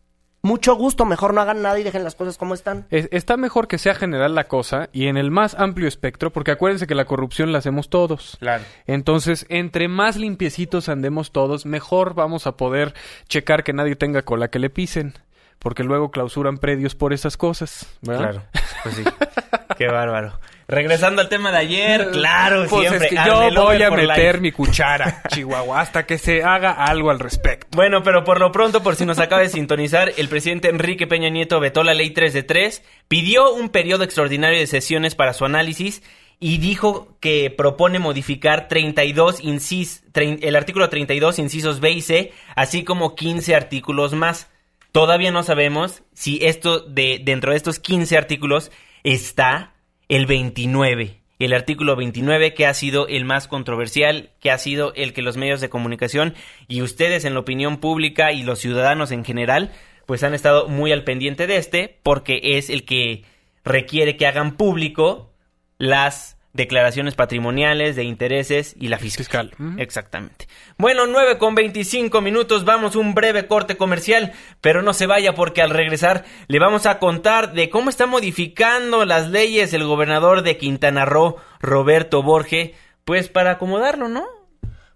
[0.45, 2.85] mucho gusto, mejor no hagan nada y dejen las cosas como están.
[2.89, 6.51] Es- está mejor que sea general la cosa y en el más amplio espectro, porque
[6.51, 8.35] acuérdense que la corrupción la hacemos todos.
[8.41, 8.63] Claro.
[8.85, 12.93] Entonces, entre más limpiecitos andemos todos, mejor vamos a poder
[13.29, 15.13] checar que nadie tenga cola que le pisen.
[15.59, 17.85] Porque luego clausuran predios por esas cosas.
[18.01, 18.19] ¿verdad?
[18.31, 18.43] Claro,
[18.83, 19.03] pues sí.
[19.77, 20.37] Qué bárbaro.
[20.67, 23.07] Regresando al tema de ayer, claro, Pues siempre.
[23.07, 24.39] es que yo voy a meter life.
[24.41, 27.67] mi cuchara, Chihuahua, hasta que se haga algo al respecto.
[27.75, 31.29] Bueno, pero por lo pronto, por si nos acaba de sintonizar, el presidente Enrique Peña
[31.29, 35.43] Nieto vetó la ley 3 de 3, pidió un periodo extraordinario de sesiones para su
[35.45, 36.01] análisis
[36.39, 42.31] y dijo que propone modificar 32 incis, trein- el artículo 32 incisos B y C,
[42.55, 44.49] así como 15 artículos más.
[44.91, 48.71] Todavía no sabemos si esto de dentro de estos 15 artículos
[49.03, 49.72] está
[50.15, 51.21] el 29.
[51.39, 55.37] El artículo 29 que ha sido el más controversial, que ha sido el que los
[55.37, 56.35] medios de comunicación
[56.67, 59.71] y ustedes en la opinión pública y los ciudadanos en general,
[60.05, 63.23] pues han estado muy al pendiente de este, porque es el que
[63.63, 65.33] requiere que hagan público
[65.79, 69.49] las declaraciones patrimoniales de intereses y la fiscal.
[69.49, 69.75] Fiscal.
[69.79, 70.47] Exactamente.
[70.77, 75.61] Bueno, 9 con 25 minutos, vamos un breve corte comercial, pero no se vaya porque
[75.61, 80.57] al regresar le vamos a contar de cómo está modificando las leyes el gobernador de
[80.57, 84.25] Quintana Roo, Roberto Borge, pues para acomodarlo, ¿no?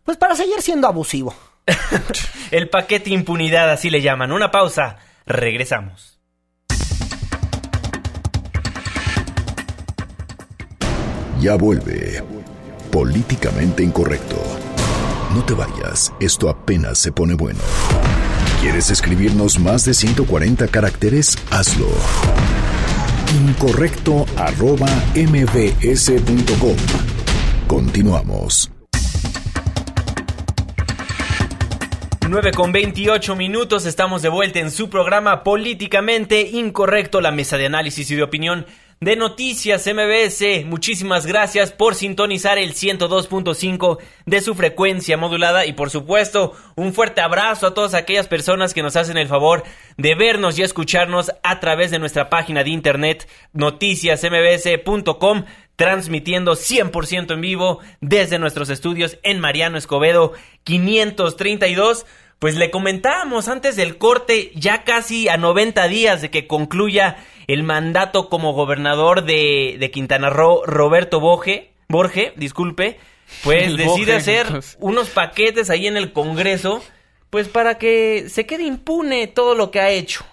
[0.04, 1.36] Pues para seguir siendo abusivo.
[2.52, 4.32] El paquete impunidad, así le llaman.
[4.32, 6.17] Una pausa, regresamos.
[11.40, 12.24] Ya vuelve.
[12.92, 14.38] Políticamente incorrecto.
[15.36, 17.60] No te vayas, esto apenas se pone bueno.
[18.60, 21.38] ¿Quieres escribirnos más de 140 caracteres?
[21.52, 21.90] Hazlo.
[23.46, 26.76] Incorrecto arroba mbs.com.
[27.68, 28.72] Continuamos.
[32.28, 37.68] 9 con 28 minutos, estamos de vuelta en su programa Políticamente Incorrecto, la mesa de
[37.68, 38.66] análisis y de opinión
[39.00, 40.66] de Noticias MBS.
[40.66, 47.22] Muchísimas gracias por sintonizar el 102.5 de su frecuencia modulada y por supuesto un fuerte
[47.22, 49.64] abrazo a todas aquellas personas que nos hacen el favor
[49.98, 57.42] de vernos y escucharnos a través de nuestra página de internet noticiasmbs.com transmitiendo 100% en
[57.42, 60.34] vivo desde nuestros estudios en Mariano Escobedo
[60.64, 62.08] 532
[62.40, 67.64] pues le comentábamos antes del corte, ya casi a 90 días de que concluya el
[67.64, 73.00] mandato como gobernador de, de Quintana Roo, Roberto Borge, Borge, disculpe,
[73.44, 74.48] pues decide hacer
[74.80, 76.84] unos paquetes ahí en el Congreso,
[77.30, 80.26] pues para que se quede impune todo lo que ha hecho.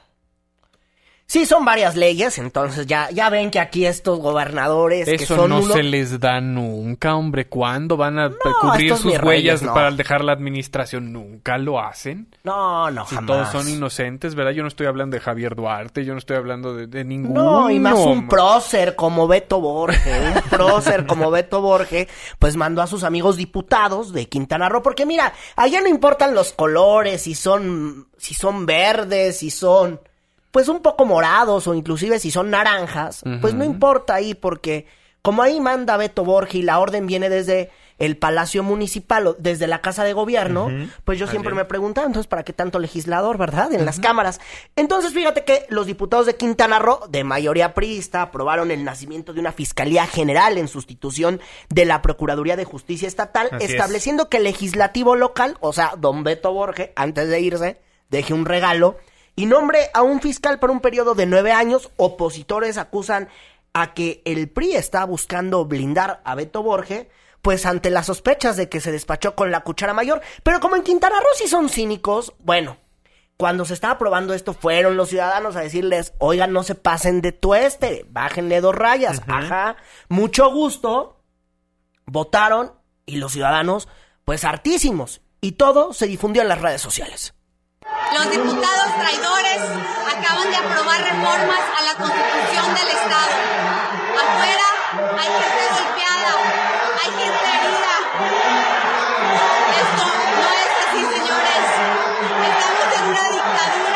[1.27, 5.49] Sí, son varias leyes, entonces ya, ya ven que aquí estos gobernadores Eso que son
[5.51, 7.49] no uno- se les da nunca, hombre.
[7.49, 9.73] ¿Cuándo van a cubrir estos sus huellas no.
[9.73, 11.13] para dejar la administración?
[11.15, 12.29] Nunca lo hacen.
[12.45, 13.27] No, no, Si jamás.
[13.27, 14.53] todos son inocentes, ¿verdad?
[14.53, 17.43] Yo no estoy hablando de Javier Duarte, yo no estoy hablando de, de ninguno.
[17.63, 22.07] No, y más un prócer como Beto Borge, un prócer como Beto Borge,
[22.39, 26.53] pues mandó a sus amigos diputados de Quintana Roo, porque mira, allá no importan los
[26.53, 30.01] colores, si son, si son verdes, si son,
[30.55, 34.87] pues un poco morados o inclusive si son naranjas, pues no importa ahí porque
[35.21, 39.67] como ahí manda Beto Borge y la orden viene desde el Palacio Municipal o desde
[39.67, 40.71] la Casa de Gobierno,
[41.05, 43.73] pues yo siempre me preguntaba, entonces, ¿para qué tanto legislador, verdad?
[43.73, 44.41] En las cámaras.
[44.77, 49.41] Entonces, fíjate que los diputados de Quintana Roo, de mayoría priista, aprobaron el nacimiento de
[49.41, 53.71] una Fiscalía General en sustitución de la Procuraduría de Justicia Estatal, Así es.
[53.73, 58.45] estableciendo que el legislativo local, o sea, don Beto Borge, antes de irse, deje un
[58.45, 58.99] regalo
[59.37, 61.91] y nombre a un fiscal por un periodo de nueve años.
[61.97, 63.29] Opositores acusan
[63.73, 67.11] a que el PRI está buscando blindar a Beto Borge,
[67.43, 70.23] pues ante las sospechas de que se despachó con la cuchara mayor.
[70.43, 72.79] Pero como en Quintana Roo sí son cínicos, bueno,
[73.37, 77.33] cuando se estaba aprobando esto fueron los ciudadanos a decirles, oigan, no se pasen de
[77.33, 79.77] tueste, bájenle dos rayas, ajá,
[80.09, 81.21] mucho gusto,
[82.07, 82.73] votaron
[83.07, 83.89] y los ciudadanos,
[84.25, 87.34] pues hartísimos, y todo se difundió en las redes sociales.
[88.13, 89.61] Los diputados traidores
[90.07, 93.35] acaban de aprobar reformas a la Constitución del Estado.
[94.15, 94.69] Afuera
[95.19, 96.33] hay gente golpeada,
[97.03, 97.95] hay gente herida.
[99.83, 100.05] Esto
[100.41, 101.65] no es así, señores.
[102.51, 103.94] Estamos en una dictadura.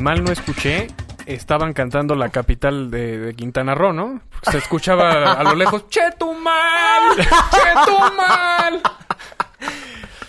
[0.00, 0.86] Mal no escuché,
[1.26, 4.20] estaban cantando la capital de, Quintana Roo, ¿no?
[4.42, 7.16] Se escuchaba a lo lejos, ¡Chetumal!
[7.16, 8.80] ¡Chetumal!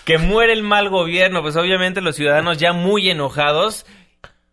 [0.06, 3.86] Que muere el mal gobierno, pues obviamente los ciudadanos ya muy enojados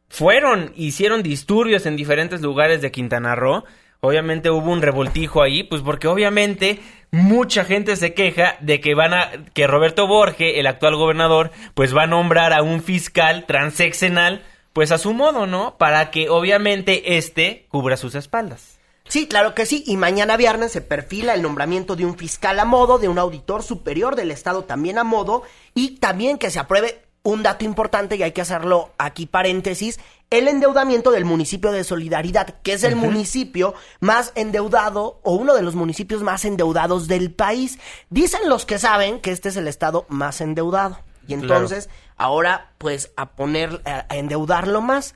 [0.09, 3.65] fueron, hicieron disturbios en diferentes lugares de Quintana Roo.
[4.01, 6.79] Obviamente hubo un revoltijo ahí, pues porque obviamente
[7.11, 11.97] mucha gente se queja de que van a, que Roberto Borge, el actual gobernador, pues
[11.97, 14.43] va a nombrar a un fiscal transeccional,
[14.77, 15.79] pues a su modo, ¿no?
[15.79, 18.77] Para que obviamente este cubra sus espaldas.
[19.09, 19.83] Sí, claro que sí.
[19.87, 23.63] Y mañana viernes se perfila el nombramiento de un fiscal a modo, de un auditor
[23.63, 28.23] superior del Estado también a modo, y también que se apruebe un dato importante, y
[28.23, 33.73] hay que hacerlo aquí paréntesis, el endeudamiento del municipio de Solidaridad, que es el municipio
[34.01, 37.79] más endeudado o uno de los municipios más endeudados del país.
[38.11, 40.99] Dicen los que saben que este es el estado más endeudado.
[41.29, 45.15] Y entonces, ahora, pues, a poner, a, a endeudarlo más.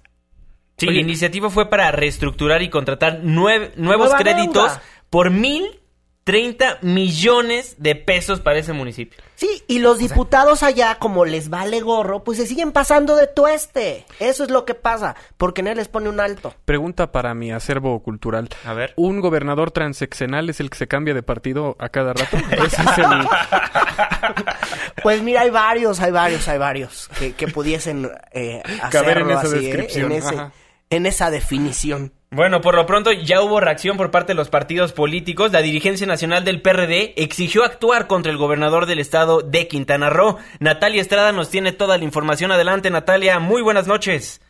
[0.79, 4.83] Sí, la iniciativa fue para reestructurar y contratar nueve- nuevos créditos deuda.
[5.11, 5.77] por mil
[6.25, 9.19] treinta millones de pesos para ese municipio.
[9.35, 14.07] Sí, y los diputados allá, como les vale gorro, pues se siguen pasando de tueste.
[14.21, 16.55] Eso es lo que pasa, porque nadie les pone un alto.
[16.67, 18.49] Pregunta para mi acervo cultural.
[18.65, 18.93] A ver.
[18.97, 22.37] ¿Un gobernador transeccional es el que se cambia de partido a cada rato?
[22.51, 23.07] Ese es el...
[25.03, 29.33] Pues mira, hay varios, hay varios, hay varios que, que pudiesen eh, Caber en hacerlo
[29.33, 29.61] esa así, ¿eh?
[29.69, 30.41] descripción, en, ese-
[30.91, 32.13] en esa definición.
[32.33, 35.51] Bueno, por lo pronto ya hubo reacción por parte de los partidos políticos.
[35.51, 40.39] La dirigencia nacional del PRD exigió actuar contra el gobernador del estado de Quintana Roo.
[40.61, 42.53] Natalia Estrada nos tiene toda la información.
[42.53, 43.41] Adelante, Natalia.
[43.41, 44.41] Muy buenas noches.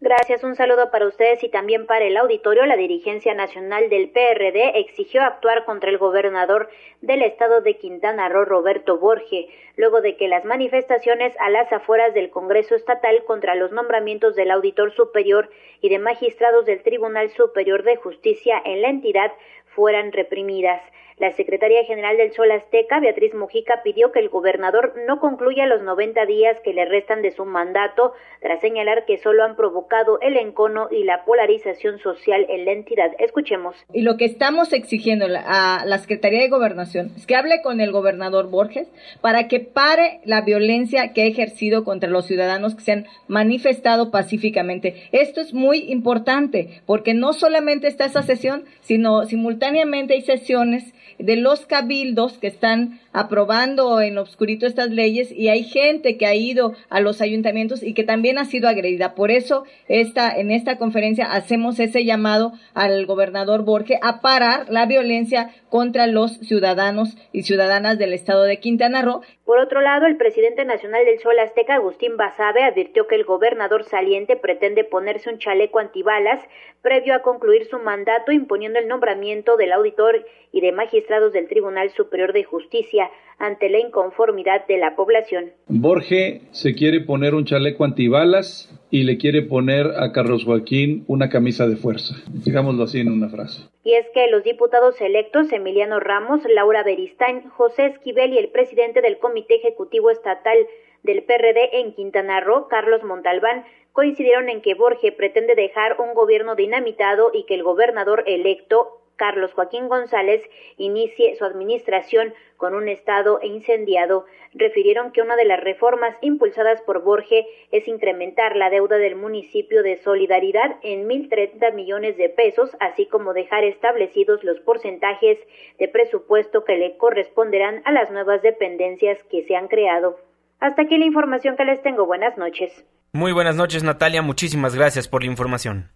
[0.00, 2.64] Gracias, un saludo para ustedes y también para el auditorio.
[2.66, 8.44] La dirigencia nacional del PRD exigió actuar contra el gobernador del estado de Quintana Roo,
[8.44, 13.72] Roberto Borge, luego de que las manifestaciones a las afueras del Congreso Estatal contra los
[13.72, 19.32] nombramientos del auditor superior y de magistrados del Tribunal Superior de Justicia en la entidad
[19.74, 20.80] fueran reprimidas.
[21.18, 25.82] La secretaria general del Sol Azteca, Beatriz Mujica, pidió que el gobernador no concluya los
[25.82, 30.36] 90 días que le restan de su mandato, tras señalar que solo han provocado el
[30.36, 33.10] encono y la polarización social en la entidad.
[33.18, 33.74] Escuchemos.
[33.92, 37.90] Y lo que estamos exigiendo a la Secretaría de Gobernación es que hable con el
[37.90, 38.88] gobernador Borges
[39.20, 44.12] para que pare la violencia que ha ejercido contra los ciudadanos que se han manifestado
[44.12, 45.08] pacíficamente.
[45.10, 51.36] Esto es muy importante porque no solamente está esa sesión, sino simultáneamente hay sesiones de
[51.36, 56.74] los cabildos que están aprobando en obscurito estas leyes y hay gente que ha ido
[56.88, 59.14] a los ayuntamientos y que también ha sido agredida.
[59.14, 64.86] Por eso esta, en esta conferencia hacemos ese llamado al gobernador Borges a parar la
[64.86, 69.22] violencia contra los ciudadanos y ciudadanas del estado de Quintana Roo.
[69.48, 73.82] Por otro lado, el presidente nacional del Sol Azteca, Agustín Basabe, advirtió que el gobernador
[73.82, 76.38] saliente pretende ponerse un chaleco antibalas
[76.82, 81.88] previo a concluir su mandato imponiendo el nombramiento del auditor y de magistrados del Tribunal
[81.88, 83.08] Superior de Justicia
[83.38, 85.46] ante la inconformidad de la población.
[85.68, 91.30] Borge se quiere poner un chaleco antibalas y le quiere poner a Carlos Joaquín una
[91.30, 92.16] camisa de fuerza.
[92.30, 93.62] Digámoslo así en una frase.
[93.88, 99.00] Y es que los diputados electos Emiliano Ramos, Laura Beristain, José Esquivel y el presidente
[99.00, 100.58] del Comité Ejecutivo Estatal
[101.04, 106.54] del PRD en Quintana Roo, Carlos Montalbán, coincidieron en que Borge pretende dejar un gobierno
[106.54, 110.42] dinamitado y que el gobernador electo Carlos Joaquín González
[110.78, 114.24] inicie su administración con un Estado incendiado.
[114.54, 119.82] Refirieron que una de las reformas impulsadas por Borge es incrementar la deuda del municipio
[119.82, 125.38] de Solidaridad en 1.030 millones de pesos, así como dejar establecidos los porcentajes
[125.78, 130.18] de presupuesto que le corresponderán a las nuevas dependencias que se han creado.
[130.60, 132.06] Hasta aquí la información que les tengo.
[132.06, 132.84] Buenas noches.
[133.12, 134.22] Muy buenas noches, Natalia.
[134.22, 135.90] Muchísimas gracias por la información.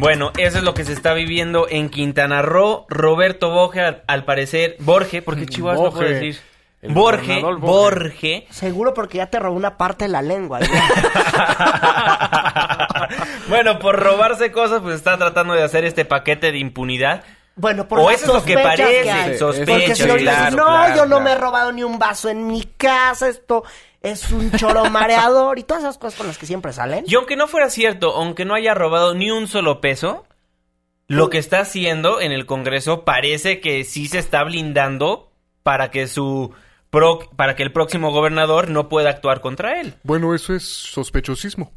[0.00, 2.86] Bueno, eso es lo que se está viviendo en Quintana Roo.
[2.88, 6.40] Roberto Borge, al, parecer, Borge, porque Chihuahua no puede decir.
[6.82, 8.46] Borge, Borge.
[8.50, 10.60] Seguro porque ya te robó una parte de la lengua.
[13.48, 17.24] bueno, por robarse cosas, pues está tratando de hacer este paquete de impunidad.
[17.58, 21.20] Bueno, por o eso es lo que parece, sospechas, claro, no, claro, yo no claro.
[21.24, 23.64] me he robado ni un vaso en mi casa, esto
[24.00, 27.04] es un choro mareador y todas esas cosas con las que siempre salen.
[27.08, 30.24] Y aunque no fuera cierto, aunque no haya robado ni un solo peso,
[31.08, 35.30] lo que está haciendo en el Congreso parece que sí se está blindando
[35.64, 36.52] para que su
[36.90, 39.94] pro- para que el próximo gobernador no pueda actuar contra él.
[40.04, 41.72] Bueno, eso es sospechosismo.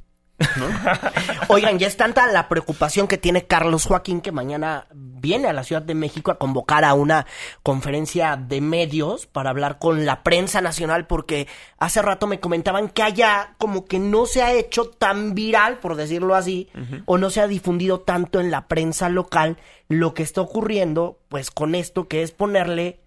[1.47, 5.63] Oigan, ya es tanta la preocupación que tiene Carlos Joaquín que mañana viene a la
[5.63, 7.25] Ciudad de México a convocar a una
[7.63, 13.04] conferencia de medios para hablar con la prensa nacional porque hace rato me comentaban que
[13.04, 16.69] allá como que no se ha hecho tan viral, por decirlo así,
[17.06, 21.51] o no se ha difundido tanto en la prensa local lo que está ocurriendo pues
[21.51, 22.99] con esto que es ponerle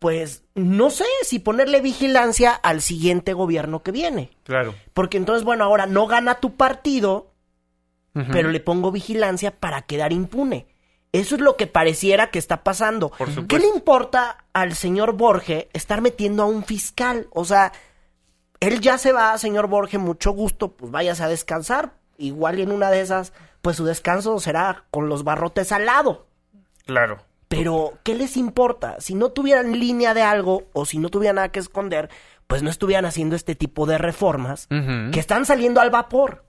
[0.00, 4.30] pues no sé si ponerle vigilancia al siguiente gobierno que viene.
[4.44, 4.74] Claro.
[4.94, 7.30] Porque entonces, bueno, ahora no gana tu partido,
[8.32, 10.66] pero le pongo vigilancia para quedar impune.
[11.12, 13.12] Eso es lo que pareciera que está pasando.
[13.46, 17.28] ¿Qué le importa al señor Borge estar metiendo a un fiscal?
[17.30, 17.72] O sea,
[18.58, 21.92] él ya se va, señor Borge, mucho gusto, pues váyase a descansar.
[22.16, 26.26] Igual y en una de esas, pues su descanso será con los barrotes al lado.
[26.86, 27.18] Claro.
[27.50, 29.00] Pero, ¿qué les importa?
[29.00, 32.08] Si no tuvieran línea de algo o si no tuvieran nada que esconder,
[32.46, 36.44] pues no estuvieran haciendo este tipo de reformas que están saliendo al vapor.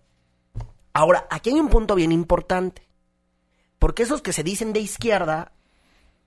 [0.93, 2.87] Ahora, aquí hay un punto bien importante.
[3.79, 5.53] Porque esos que se dicen de izquierda,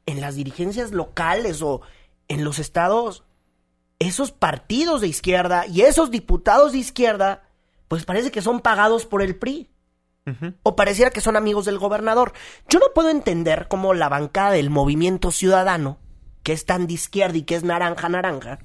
[0.06, 1.82] en las dirigencias locales o
[2.26, 3.22] en los estados,
[4.00, 7.44] esos partidos de izquierda y esos diputados de izquierda,
[7.86, 9.70] pues parece que son pagados por el PRI.
[10.62, 12.32] O pareciera que son amigos del gobernador.
[12.68, 15.98] Yo no puedo entender cómo la bancada del movimiento ciudadano,
[16.42, 18.58] que es tan de izquierda y que es naranja, naranja,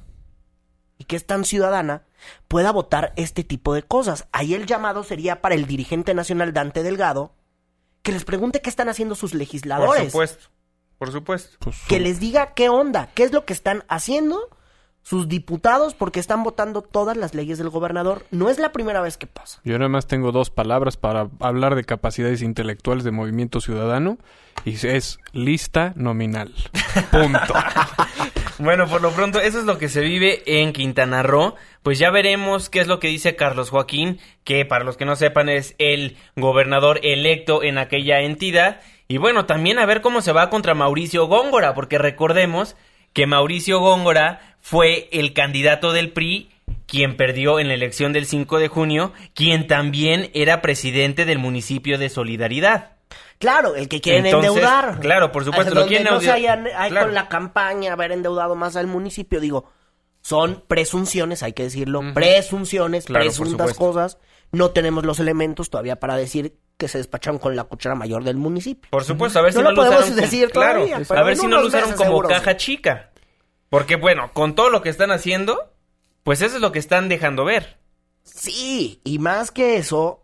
[0.98, 2.04] y que es tan ciudadana,
[2.48, 4.28] pueda votar este tipo de cosas.
[4.32, 7.34] Ahí el llamado sería para el dirigente nacional Dante Delgado,
[8.04, 10.12] que les pregunte qué están haciendo sus Por legisladores.
[10.12, 10.50] supuesto.
[10.98, 11.72] Por supuesto.
[11.88, 14.50] Que les diga qué onda, qué es lo que están haciendo
[15.02, 18.26] sus diputados porque están votando todas las leyes del gobernador.
[18.32, 19.60] No es la primera vez que pasa.
[19.64, 24.18] Yo nada más tengo dos palabras para hablar de capacidades intelectuales de Movimiento Ciudadano
[24.66, 26.54] y es lista nominal.
[27.12, 27.54] Punto.
[28.60, 31.56] Bueno, por lo pronto, eso es lo que se vive en Quintana Roo.
[31.82, 35.16] Pues ya veremos qué es lo que dice Carlos Joaquín, que para los que no
[35.16, 38.82] sepan es el gobernador electo en aquella entidad.
[39.08, 42.76] Y bueno, también a ver cómo se va contra Mauricio Góngora, porque recordemos
[43.14, 46.50] que Mauricio Góngora fue el candidato del PRI
[46.86, 51.98] quien perdió en la elección del 5 de junio, quien también era presidente del municipio
[51.98, 52.94] de Solidaridad.
[53.38, 55.00] Claro, el que quieren Entonces, endeudar.
[55.00, 57.08] claro, por supuesto, lo quieren no se hayan, hay claro.
[57.08, 59.72] con la campaña haber endeudado más al municipio, digo,
[60.22, 64.18] son presunciones, hay que decirlo, presunciones, Claro, presuntas cosas.
[64.52, 68.38] No tenemos los elementos todavía para decir que se despacharon con la cuchara mayor del
[68.38, 68.90] municipio.
[68.90, 71.24] Por supuesto, a ver No si no lo podemos usaron como- decir todavía, pero a
[71.24, 72.58] ver si no lo usaron como seguro caja sí.
[72.58, 73.12] chica.
[73.70, 75.74] Porque bueno, con todo lo que están haciendo,
[76.24, 77.78] pues eso es lo que están dejando ver.
[78.24, 80.24] Sí, y más que eso,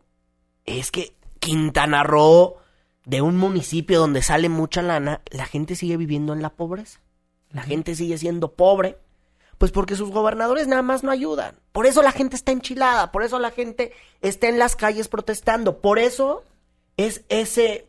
[0.65, 2.55] es que Quintana Roo,
[3.03, 7.01] de un municipio donde sale mucha lana, la gente sigue viviendo en la pobreza.
[7.51, 8.97] La gente sigue siendo pobre.
[9.57, 11.55] Pues porque sus gobernadores nada más no ayudan.
[11.71, 15.79] Por eso la gente está enchilada, por eso la gente está en las calles protestando.
[15.79, 16.43] Por eso
[16.97, 17.87] es ese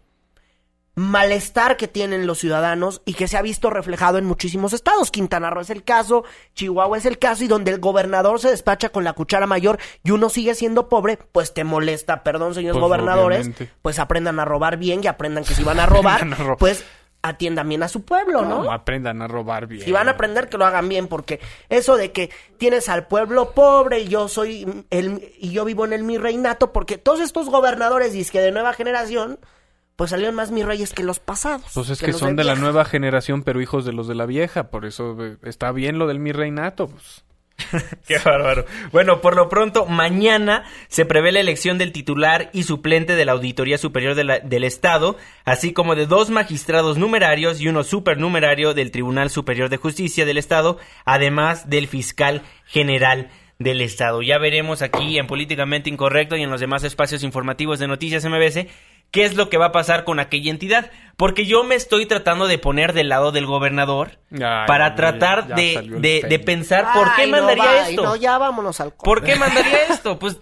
[0.98, 5.10] malestar que tienen los ciudadanos y que se ha visto reflejado en muchísimos estados.
[5.10, 8.88] Quintana Roo es el caso, Chihuahua es el caso y donde el gobernador se despacha
[8.88, 12.82] con la cuchara mayor y uno sigue siendo pobre, pues te molesta, perdón señores Pues,
[12.88, 13.70] gobernadores, obviamente.
[13.82, 16.58] pues aprendan a robar bien y aprendan que si van a robar, Aprendan a robar.
[16.58, 16.82] pues
[17.28, 18.64] atiendan bien a su pueblo, ¿no?
[18.64, 19.84] No, aprendan a robar bien.
[19.84, 23.52] Si van a aprender que lo hagan bien, porque eso de que tienes al pueblo
[23.52, 27.48] pobre y yo soy el y yo vivo en el mi reinato, porque todos estos
[27.48, 29.38] gobernadores que de nueva generación,
[29.96, 31.70] pues salieron más mis reyes que los pasados.
[31.74, 32.62] Pues es que son de la vieja.
[32.62, 34.70] nueva generación, pero hijos de los de la vieja.
[34.70, 36.88] Por eso eh, está bien lo del mi reinato.
[36.88, 37.25] Pues.
[38.06, 38.66] Qué bárbaro.
[38.92, 43.32] Bueno, por lo pronto, mañana se prevé la elección del titular y suplente de la
[43.32, 49.30] Auditoría Superior del Estado, así como de dos magistrados numerarios y uno supernumerario del Tribunal
[49.30, 54.22] Superior de Justicia del Estado, además del fiscal general del Estado.
[54.22, 58.66] Ya veremos aquí en Políticamente Incorrecto y en los demás espacios informativos de Noticias MBS
[59.10, 62.46] qué es lo que va a pasar con aquella entidad, porque yo me estoy tratando
[62.46, 67.14] de poner del lado del gobernador Ay, para ya tratar de, de, de pensar por
[67.14, 68.02] qué no, mandaría esto.
[68.02, 70.18] No, ya vámonos al ¿Por qué mandaría esto?
[70.18, 70.38] Pues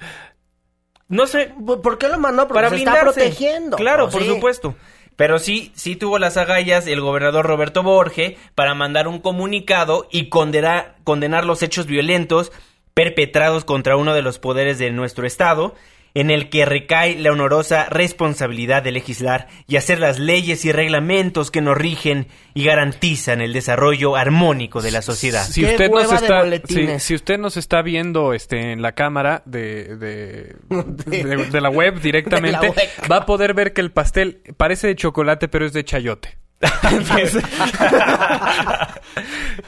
[1.08, 1.52] no sé.
[1.64, 2.48] ¿Por qué lo mandó?
[2.48, 3.20] Porque Para se está blindarse.
[3.20, 3.76] protegiendo.
[3.76, 4.28] Claro, Pues por sí.
[4.28, 4.74] supuesto.
[5.16, 10.28] Pero sí, sí tuvo las agallas el gobernador Roberto Borge para mandar un comunicado y
[10.28, 12.50] condenar, condenar los hechos violentos
[12.94, 15.74] perpetrados contra uno de los poderes de nuestro estado,
[16.14, 21.50] en el que recae la honorosa responsabilidad de legislar y hacer las leyes y reglamentos
[21.50, 25.44] que nos rigen y garantizan el desarrollo armónico de la sociedad.
[25.44, 29.96] Si usted nos está, si, si usted nos está viendo este en la cámara de,
[29.96, 30.56] de,
[31.06, 32.88] de- de la web directamente, De la web.
[33.10, 36.38] va a poder ver que el pastel parece de chocolate, pero es de chayote.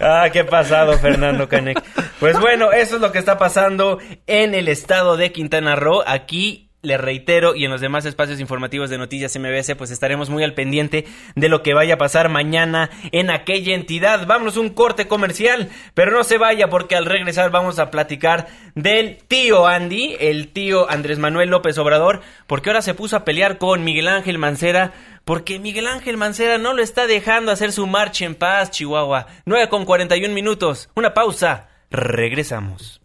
[0.01, 1.83] Ah, qué pasado, Fernando Canek.
[2.19, 6.03] Pues bueno, eso es lo que está pasando en el estado de Quintana Roo.
[6.07, 10.45] Aquí le reitero y en los demás espacios informativos de Noticias MBS, pues estaremos muy
[10.45, 14.27] al pendiente de lo que vaya a pasar mañana en aquella entidad.
[14.27, 19.19] Vámonos un corte comercial, pero no se vaya porque al regresar vamos a platicar del
[19.27, 23.85] tío Andy, el tío Andrés Manuel López Obrador, porque ahora se puso a pelear con
[23.85, 24.93] Miguel Ángel Mancera
[25.25, 29.27] porque Miguel Ángel Mancera no lo está dejando hacer su marcha en paz, Chihuahua.
[29.45, 30.89] 9 con 41 minutos.
[30.95, 31.69] Una pausa.
[31.91, 33.01] Regresamos.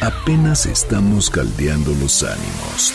[0.00, 2.94] Apenas estamos caldeando los ánimos.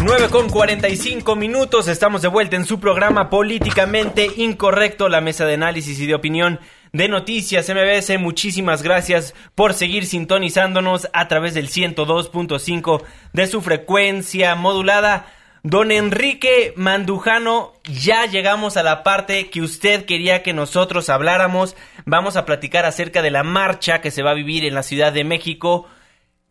[0.06, 5.54] Nueve con 45 minutos, estamos de vuelta en su programa Políticamente Incorrecto, la mesa de
[5.54, 6.60] análisis y de opinión
[6.92, 8.18] de Noticias MBS.
[8.18, 13.02] Muchísimas gracias por seguir sintonizándonos a través del 102.5
[13.32, 15.24] de su frecuencia modulada.
[15.62, 21.76] Don Enrique Mandujano, ya llegamos a la parte que usted quería que nosotros habláramos.
[22.04, 25.14] Vamos a platicar acerca de la marcha que se va a vivir en la Ciudad
[25.14, 25.88] de México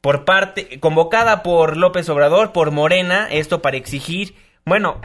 [0.03, 4.35] por parte, convocada por López Obrador, por Morena, esto para exigir,
[4.65, 4.99] bueno,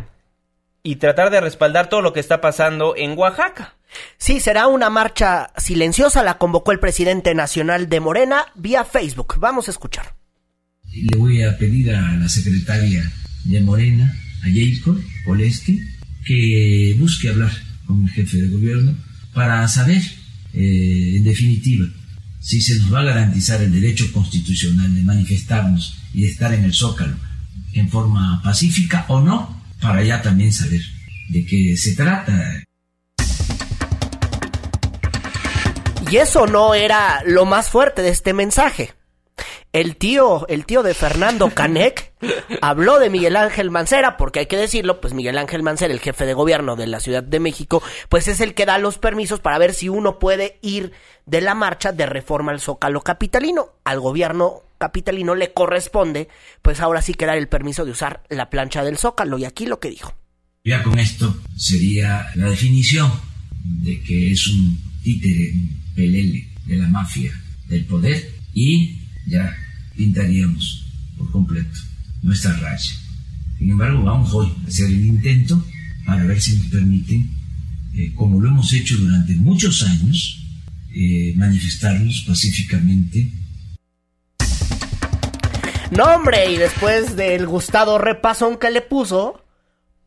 [0.82, 3.76] y tratar de respaldar todo lo que está pasando en Oaxaca.
[4.16, 9.36] Sí, será una marcha silenciosa, la convocó el presidente nacional de Morena vía Facebook.
[9.38, 10.16] Vamos a escuchar.
[10.92, 13.08] Le voy a pedir a la secretaria
[13.44, 15.80] de Morena, a Jacob Poleski,
[16.26, 17.52] que busque hablar
[17.86, 18.96] con el jefe de gobierno
[19.32, 20.02] para saber,
[20.54, 21.86] eh, en definitiva,
[22.40, 26.64] si se nos va a garantizar el derecho constitucional de manifestarnos y de estar en
[26.64, 27.16] el zócalo
[27.74, 30.80] en forma pacífica o no, para ya también saber
[31.28, 32.62] de qué se trata.
[36.10, 38.94] Y eso no era lo más fuerte de este mensaje.
[39.72, 42.14] El tío, el tío de Fernando Canek
[42.62, 46.24] habló de Miguel Ángel Mancera, porque hay que decirlo, pues Miguel Ángel Mancera, el jefe
[46.24, 49.58] de gobierno de la Ciudad de México, pues es el que da los permisos para
[49.58, 50.92] ver si uno puede ir
[51.26, 53.74] de la marcha de reforma al Zócalo capitalino.
[53.84, 56.28] Al gobierno capitalino le corresponde,
[56.62, 59.36] pues ahora sí que dar el permiso de usar la plancha del Zócalo.
[59.36, 60.14] Y aquí lo que dijo.
[60.64, 63.12] Ya con esto sería la definición
[63.64, 67.32] de que es un títere, un pelele de la mafia
[67.66, 69.54] del poder y ya
[69.96, 70.84] pintaríamos
[71.16, 71.78] por completo
[72.22, 72.92] nuestra raya.
[73.58, 75.64] Sin embargo, vamos hoy a hacer el intento
[76.06, 77.30] para ver si nos permiten,
[77.94, 80.44] eh, como lo hemos hecho durante muchos años,
[80.94, 83.32] eh, manifestarnos pacíficamente.
[85.90, 89.42] No, hombre, y después del gustado repasón que le puso,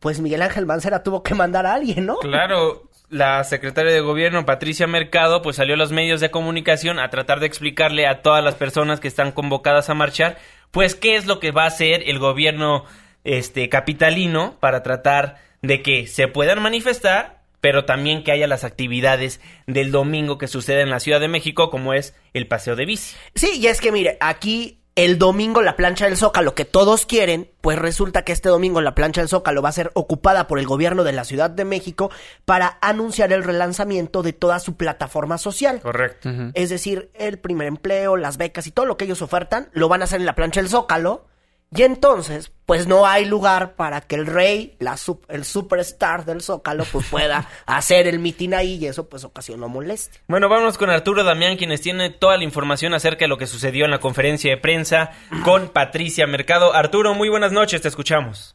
[0.00, 2.18] pues Miguel Ángel Mancera tuvo que mandar a alguien, ¿no?
[2.18, 7.10] Claro, la secretaria de gobierno, Patricia Mercado, pues salió a los medios de comunicación a
[7.10, 10.38] tratar de explicarle a todas las personas que están convocadas a marchar,
[10.70, 12.86] pues qué es lo que va a hacer el gobierno
[13.24, 19.42] este capitalino para tratar de que se puedan manifestar, pero también que haya las actividades
[19.66, 23.14] del domingo que sucede en la Ciudad de México, como es el paseo de bici.
[23.34, 27.50] Sí, y es que mire, aquí el domingo la plancha del Zócalo que todos quieren,
[27.60, 30.66] pues resulta que este domingo la plancha del Zócalo va a ser ocupada por el
[30.66, 32.10] gobierno de la Ciudad de México
[32.44, 35.80] para anunciar el relanzamiento de toda su plataforma social.
[35.80, 36.28] Correcto.
[36.54, 40.02] Es decir, el primer empleo, las becas y todo lo que ellos ofertan lo van
[40.02, 41.26] a hacer en la plancha del Zócalo.
[41.74, 44.96] Y entonces, pues no hay lugar para que el rey, la
[45.28, 50.20] el superstar del Zócalo, pues pueda hacer el mitin ahí y eso pues ocasionó molestia.
[50.28, 53.86] Bueno, vámonos con Arturo Damián, quienes tiene toda la información acerca de lo que sucedió
[53.86, 55.12] en la conferencia de prensa
[55.44, 56.74] con Patricia Mercado.
[56.74, 58.54] Arturo, muy buenas noches, te escuchamos.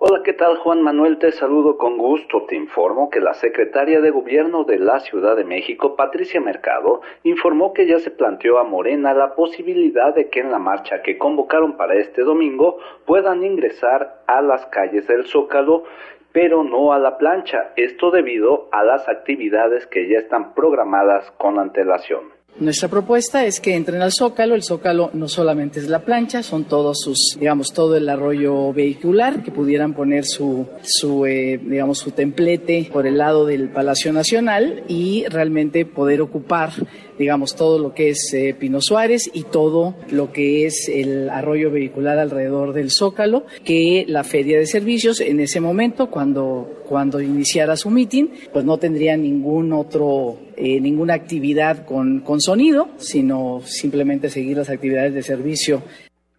[0.00, 1.18] Hola, ¿qué tal Juan Manuel?
[1.18, 2.44] Te saludo con gusto.
[2.46, 7.72] Te informo que la secretaria de Gobierno de la Ciudad de México, Patricia Mercado, informó
[7.72, 11.76] que ya se planteó a Morena la posibilidad de que en la marcha que convocaron
[11.76, 15.82] para este domingo puedan ingresar a las calles del Zócalo,
[16.30, 17.72] pero no a la plancha.
[17.74, 22.37] Esto debido a las actividades que ya están programadas con antelación.
[22.60, 24.56] Nuestra propuesta es que entren al Zócalo.
[24.56, 29.44] El Zócalo no solamente es la plancha, son todos sus, digamos, todo el arroyo vehicular,
[29.44, 34.82] que pudieran poner su, su eh, digamos, su templete por el lado del Palacio Nacional
[34.88, 36.72] y realmente poder ocupar,
[37.18, 41.70] digamos, todo lo que es eh, Pino Suárez y todo lo que es el arroyo
[41.70, 47.76] vehicular alrededor del Zócalo, que la Feria de Servicios en ese momento, cuando, cuando iniciara
[47.76, 54.28] su meeting, pues no tendría ningún otro eh, ninguna actividad con, con sonido, sino simplemente
[54.28, 55.82] seguir las actividades de servicio.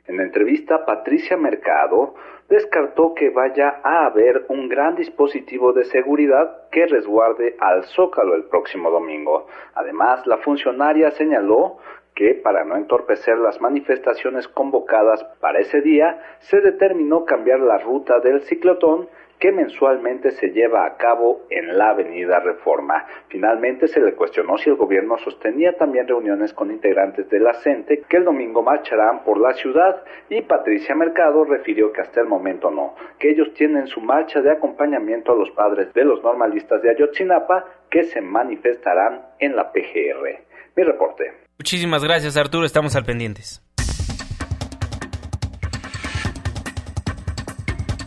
[0.07, 2.15] En la entrevista, Patricia Mercado
[2.49, 8.45] descartó que vaya a haber un gran dispositivo de seguridad que resguarde al Zócalo el
[8.45, 9.47] próximo domingo.
[9.75, 11.77] Además, la funcionaria señaló
[12.15, 18.19] que para no entorpecer las manifestaciones convocadas para ese día, se determinó cambiar la ruta
[18.19, 19.07] del ciclotón
[19.39, 23.05] que mensualmente se lleva a cabo en la Avenida Reforma.
[23.29, 28.03] Finalmente se le cuestionó si el gobierno sostenía también reuniones con integrantes de la CENTE
[28.09, 32.69] que el domingo marcharán por la ciudad y Patricia Mercado refirió que hasta el momento
[32.69, 36.91] no, que ellos tienen su marcha de acompañamiento a los padres de los normalistas de
[36.91, 40.43] Ayotzinapa que se manifestarán en la PGR.
[40.75, 41.33] Mi reporte.
[41.57, 43.61] Muchísimas gracias Arturo, estamos al pendientes.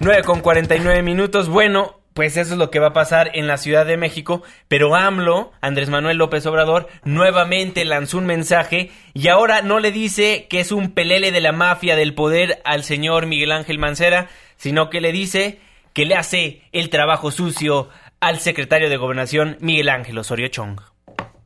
[0.05, 1.49] 9 con 49 minutos.
[1.49, 4.43] Bueno, pues eso es lo que va a pasar en la Ciudad de México.
[4.67, 10.49] Pero AMLO, Andrés Manuel López Obrador, nuevamente lanzó un mensaje y ahora no le dice
[10.51, 14.91] que es un pelele de la mafia del poder al señor Miguel Ángel Mancera, sino
[14.91, 15.61] que le dice
[15.93, 17.89] que le hace el trabajo sucio
[18.19, 20.81] al secretario de Gobernación Miguel Ángel Osorio Chong.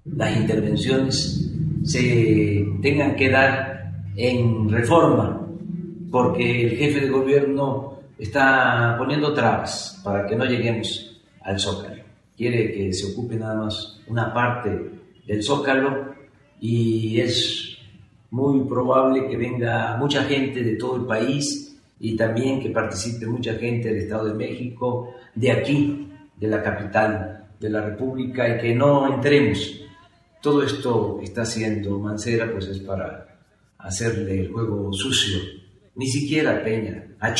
[0.07, 1.53] Las intervenciones
[1.85, 5.47] se tengan que dar en reforma,
[6.11, 12.03] porque el jefe de gobierno está poniendo trabas para que no lleguemos al Zócalo.
[12.37, 14.91] Quiere que se ocupe nada más una parte
[15.27, 16.15] del Zócalo
[16.61, 17.79] y es
[18.31, 23.55] muy probable que venga mucha gente de todo el país y también que participe mucha
[23.55, 28.75] gente del Estado de México, de aquí, de la capital de la República y que
[28.75, 29.81] no entremos.
[30.43, 33.39] Todo esto está haciendo Mancera pues es para
[33.79, 35.39] hacerle el juego sucio,
[35.95, 37.33] ni siquiera Peña, a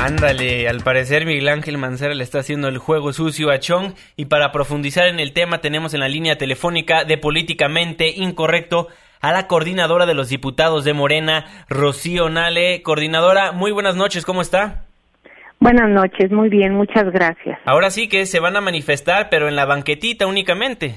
[0.00, 4.26] Ándale, al parecer Miguel Ángel Mancera le está haciendo el juego sucio a Chong y
[4.26, 8.86] para profundizar en el tema tenemos en la línea telefónica de Políticamente Incorrecto
[9.20, 12.80] a la coordinadora de los diputados de Morena, Rocío Nale.
[12.82, 14.84] Coordinadora, muy buenas noches, ¿cómo está?
[15.58, 17.58] Buenas noches, muy bien, muchas gracias.
[17.64, 20.94] Ahora sí que se van a manifestar, pero en la banquetita únicamente.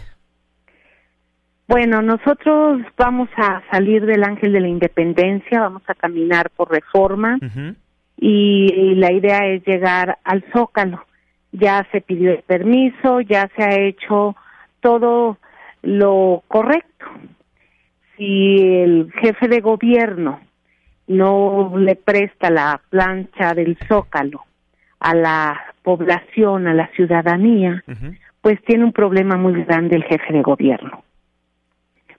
[1.68, 7.40] Bueno, nosotros vamos a salir del Ángel de la Independencia, vamos a caminar por reforma
[8.22, 11.04] y, la idea es llegar al Zócalo.
[11.52, 14.38] Ya se pidió el permiso, ya se ha hecho
[14.80, 15.38] todo
[15.82, 17.08] lo correcto.
[18.16, 20.40] Si el jefe de gobierno
[21.08, 24.46] no le presta la plancha del Zócalo
[25.00, 27.84] a la población, a la ciudadanía,
[28.40, 31.04] pues tiene un problema muy grande el jefe de gobierno.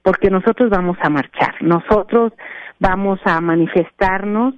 [0.03, 2.33] Porque nosotros vamos a marchar, nosotros
[2.81, 4.55] vamos a manifestarnos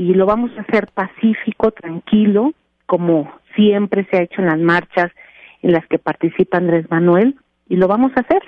[0.00, 2.54] y lo vamos a hacer pacífico, tranquilo,
[2.86, 5.12] como siempre se ha hecho en las marchas
[5.60, 7.36] en las que participa Andrés Manuel,
[7.68, 8.40] y lo vamos a hacer.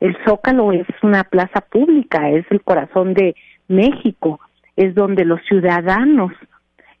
[0.00, 3.36] El Zócalo es una plaza pública, es el corazón de
[3.68, 4.40] México,
[4.74, 6.32] es donde los ciudadanos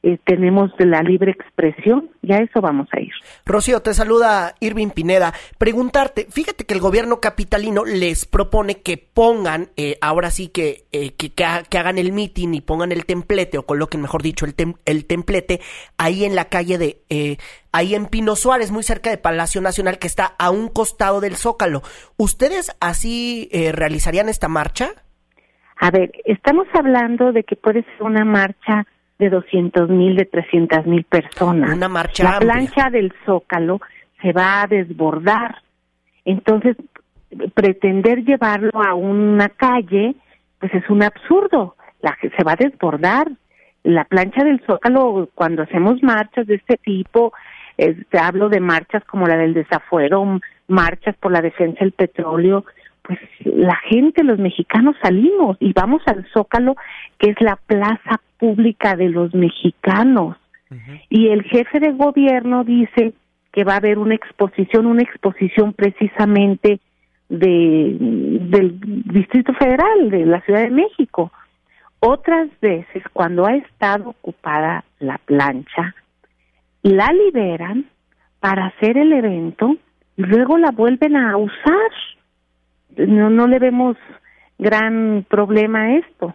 [0.00, 3.10] eh, tenemos la libre expresión y a eso vamos a ir.
[3.44, 5.32] Rocío, te saluda Irving Pineda.
[5.58, 11.14] Preguntarte, fíjate que el gobierno capitalino les propone que pongan, eh, ahora sí que, eh,
[11.14, 15.04] que, que, hagan el mitin y pongan el templete, o coloquen, mejor dicho, el, el
[15.04, 15.60] templete
[15.96, 17.38] ahí en la calle de,
[17.72, 21.34] ahí en Pino Suárez, muy cerca de Palacio Nacional, que está a un costado del
[21.34, 21.82] Zócalo.
[22.16, 24.90] ¿Ustedes así realizarían esta marcha?
[25.80, 28.86] A ver, estamos hablando de que puede ser una marcha
[29.18, 31.74] de 200 mil, de 300 mil personas.
[31.74, 32.24] Una marcha.
[32.24, 33.80] La plancha del Zócalo
[34.22, 35.62] se va a desbordar.
[36.24, 36.76] Entonces,
[37.54, 40.14] pretender llevarlo a una calle,
[40.58, 41.76] pues es un absurdo.
[42.00, 43.28] La, se va a desbordar.
[43.82, 47.32] La plancha del Zócalo, cuando hacemos marchas de este tipo,
[47.76, 52.64] te hablo de marchas como la del desafuero, marchas por la defensa del petróleo,
[53.08, 56.76] pues la gente, los mexicanos salimos y vamos al Zócalo,
[57.18, 60.36] que es la plaza pública de los mexicanos.
[61.08, 63.14] Y el jefe de gobierno dice
[63.52, 66.80] que va a haber una exposición, una exposición precisamente
[67.30, 68.78] de del
[69.10, 71.32] Distrito Federal, de la Ciudad de México.
[72.00, 75.94] Otras veces, cuando ha estado ocupada la plancha,
[76.82, 77.86] la liberan
[78.40, 79.76] para hacer el evento
[80.18, 81.90] y luego la vuelven a usar
[82.96, 83.96] no, no le vemos
[84.58, 86.34] gran problema a esto.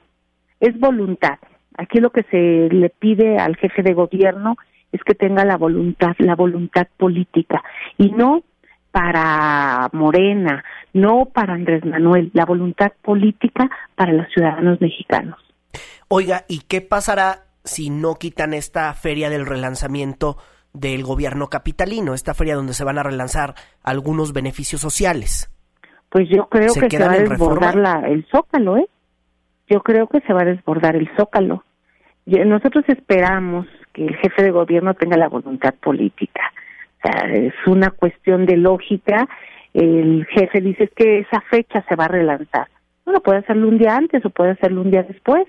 [0.60, 1.39] Es voluntad.
[1.78, 4.56] Aquí lo que se le pide al jefe de gobierno
[4.91, 7.64] es que tenga la voluntad, la voluntad política
[7.97, 8.43] y no
[8.91, 15.39] para Morena, no para Andrés Manuel, la voluntad política para los ciudadanos mexicanos.
[16.08, 20.38] Oiga, ¿y qué pasará si no quitan esta feria del relanzamiento
[20.74, 25.53] del gobierno capitalino, esta feria donde se van a relanzar algunos beneficios sociales?
[26.14, 28.88] Pues yo creo que se va a desbordar la, el zócalo, ¿eh?
[29.68, 31.64] Yo creo que se va a desbordar el zócalo.
[32.28, 36.53] Nosotros esperamos que el jefe de gobierno tenga la voluntad política.
[36.99, 39.28] O sea, es una cuestión de lógica.
[39.74, 42.68] El jefe dice que esa fecha se va a relanzar.
[43.05, 45.47] Bueno, puede hacerlo un día antes o puede hacerlo un día después.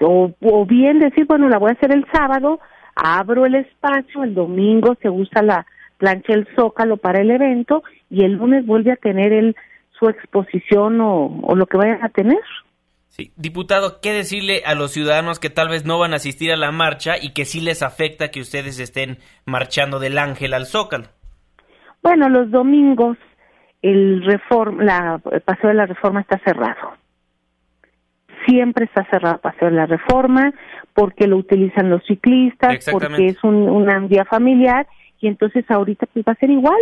[0.00, 2.58] O, o bien decir, bueno, la voy a hacer el sábado,
[2.96, 5.64] abro el espacio, el domingo se usa la,
[6.02, 9.56] plancha el zócalo para el evento y el lunes vuelve a tener él
[9.98, 12.40] su exposición o, lo que vayan a tener.
[13.08, 16.56] Sí, diputado, ¿qué decirle a los ciudadanos que tal vez no van a asistir a
[16.56, 21.06] la marcha y que sí les afecta que ustedes estén marchando del Ángel al Zócalo?
[22.02, 23.16] Bueno, los domingos
[23.80, 26.92] el, reform, la, el Paseo de la Reforma está cerrado.
[28.46, 30.52] Siempre está cerrado el Paseo de la Reforma
[30.94, 34.86] porque lo utilizan los ciclistas, porque es un, un día familiar
[35.20, 36.80] y entonces ahorita pues va a ser igual,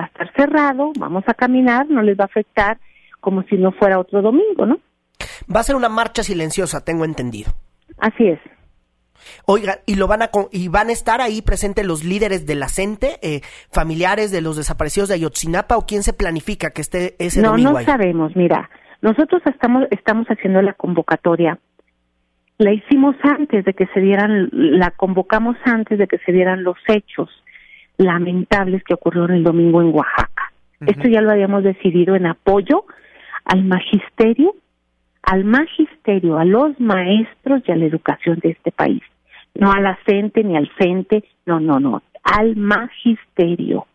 [0.00, 2.78] va a estar cerrado, vamos a caminar, no les va a afectar
[3.20, 4.78] como si no fuera otro domingo, ¿no?
[5.54, 7.52] Va a ser una marcha silenciosa, tengo entendido.
[7.98, 8.40] Así es.
[9.44, 12.68] Oiga, y lo van a y van a estar ahí presentes los líderes de la
[12.68, 17.42] CENTE, eh, familiares de los desaparecidos de Ayotzinapa o quién se planifica que esté ese
[17.42, 18.34] no, domingo No, no sabemos.
[18.34, 18.70] Mira,
[19.02, 21.58] nosotros estamos estamos haciendo la convocatoria.
[22.56, 26.76] La hicimos antes de que se dieran, la convocamos antes de que se dieran los
[26.88, 27.28] hechos
[28.00, 30.52] lamentables que ocurrieron el domingo en Oaxaca.
[30.86, 32.84] Esto ya lo habíamos decidido en apoyo
[33.44, 34.54] al magisterio,
[35.22, 39.02] al magisterio, a los maestros y a la educación de este país.
[39.54, 43.86] No a la CENTE ni al CENTE, no, no, no, al magisterio.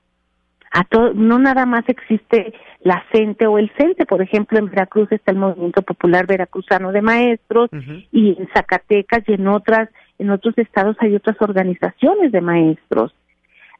[0.72, 5.12] A todo, no nada más existe la CENTE o el CENTE, por ejemplo, en Veracruz
[5.12, 7.72] está el Movimiento Popular Veracruzano de Maestros
[8.12, 9.89] y en Zacatecas y en otras
[10.20, 13.14] en otros estados hay otras organizaciones de maestros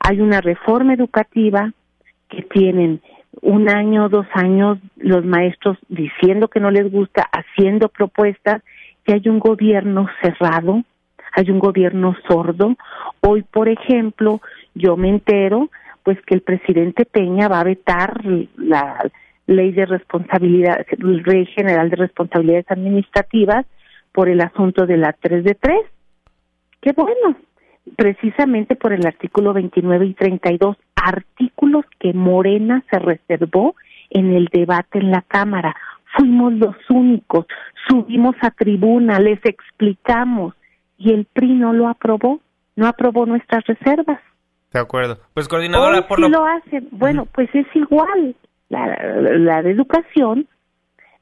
[0.08, 1.72] hay una reforma educativa
[2.30, 3.02] que tienen
[3.42, 8.62] un año, dos años los maestros diciendo que no les gusta, haciendo propuestas,
[9.04, 10.84] que hay un gobierno cerrado,
[11.32, 12.76] hay un gobierno sordo.
[13.22, 14.42] Hoy, por ejemplo,
[14.76, 15.70] yo me entero
[16.04, 18.24] pues que el presidente Peña va a vetar
[18.58, 19.10] la
[19.48, 23.66] ley de responsabilidad, ley general de responsabilidades administrativas
[24.12, 25.80] por el asunto de la 3 de 3.
[26.80, 27.38] Qué bueno,
[27.96, 33.76] precisamente por el artículo 29 y 32, artículos que Morena se reservó
[34.10, 35.76] en el debate en la Cámara.
[36.18, 37.46] Fuimos los únicos,
[37.88, 40.56] subimos a tribuna, les explicamos
[40.98, 42.40] y el PRI no lo aprobó,
[42.76, 44.22] no aprobó nuestras reservas.
[44.74, 45.20] De acuerdo.
[45.34, 46.30] Pues coordinadora, Hoy por sí lo...
[46.30, 46.88] lo hacen.
[46.92, 48.36] Bueno, pues es igual.
[48.70, 48.88] La,
[49.38, 50.48] la de educación,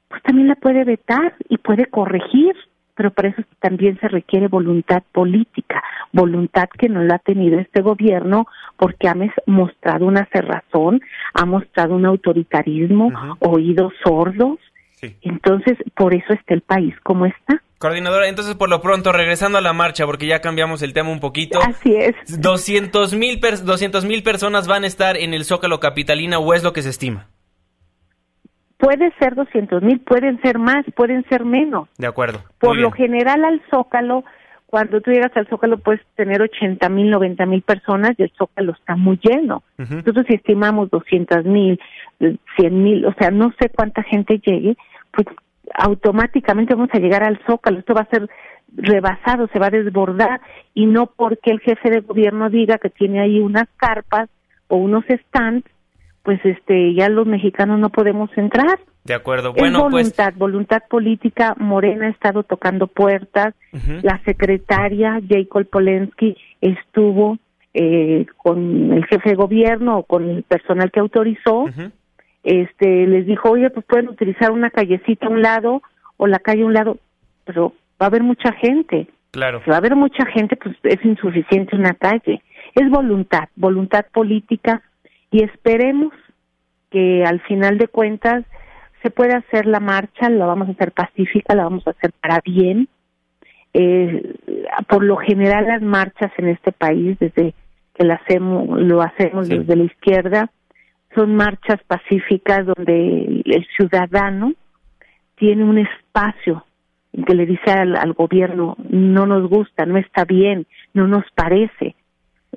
[0.08, 2.56] pues también la puede vetar y puede corregir,
[2.96, 7.82] pero para eso también se requiere voluntad política, voluntad que no la ha tenido este
[7.82, 9.16] gobierno porque ha
[9.46, 11.02] mostrado una cerrazón,
[11.34, 14.60] ha mostrado un autoritarismo, oídos sordos.
[15.22, 17.62] Entonces, por eso está el país como está.
[17.78, 21.20] Coordinadora, entonces por lo pronto, regresando a la marcha, porque ya cambiamos el tema un
[21.20, 21.60] poquito.
[21.62, 22.16] Así es.
[22.42, 23.42] 200 mil
[24.08, 27.28] mil personas van a estar en el Zócalo Capitalina o es lo que se estima.
[28.84, 31.88] Puede ser 200 mil, pueden ser más, pueden ser menos.
[31.98, 32.40] De acuerdo.
[32.60, 34.26] Por lo general al Zócalo,
[34.66, 38.74] cuando tú llegas al Zócalo puedes tener 80 mil, 90 mil personas y el Zócalo
[38.74, 39.64] está muy lleno.
[39.80, 39.96] Ujú.
[39.96, 41.80] Nosotros si estimamos 200 mil,
[42.20, 44.76] 100 mil, o sea, no sé cuánta gente llegue,
[45.12, 45.28] pues
[45.76, 47.80] automáticamente vamos a llegar al Zócalo.
[47.80, 48.28] Esto va a ser
[48.76, 50.42] rebasado, se va a desbordar
[50.74, 54.30] y no porque el jefe de gobierno diga que tiene ahí unas carpas
[54.68, 55.64] o unos stands,
[56.24, 58.80] pues este ya los mexicanos no podemos entrar.
[59.04, 59.50] De acuerdo.
[59.50, 59.92] es Bueno, pues...
[59.92, 61.56] voluntad, voluntad política.
[61.60, 63.54] Morena ha estado tocando puertas.
[64.02, 67.38] La secretaria Jacob Polensky estuvo
[67.74, 71.66] eh, con el jefe de gobierno o con el personal que autorizó.
[72.44, 75.82] Este les dijo, oye, pues pueden utilizar una callecita a un lado
[76.18, 76.98] o la calle a un lado,
[77.46, 79.08] pero va a haber mucha gente.
[79.32, 79.62] Claro.
[79.64, 82.42] Si va a haber mucha gente, pues es insuficiente una calle.
[82.76, 84.82] Es voluntad, voluntad política
[85.34, 86.14] y esperemos
[86.92, 88.46] que al final de cuentas
[89.02, 92.40] se pueda hacer la marcha, la vamos a hacer pacífica, la vamos a hacer para
[92.46, 92.88] bien.
[93.74, 94.36] Eh,
[94.88, 97.56] por lo general las marchas en este país, desde
[97.96, 100.52] que hacemos, lo hacemos desde la izquierda,
[101.16, 104.54] son marchas pacíficas donde el ciudadano
[105.36, 106.64] tiene un espacio
[107.12, 111.26] en que le dice al, al gobierno no nos gusta, no está bien, no nos
[111.34, 111.96] parece.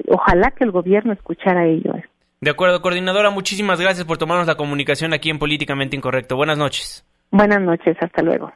[0.08, 1.94] Ojalá que el gobierno escuchara ello.
[2.46, 6.36] De acuerdo, coordinadora, muchísimas gracias por tomarnos la comunicación aquí en Políticamente Incorrecto.
[6.36, 7.04] Buenas noches.
[7.32, 8.52] Buenas noches, hasta luego.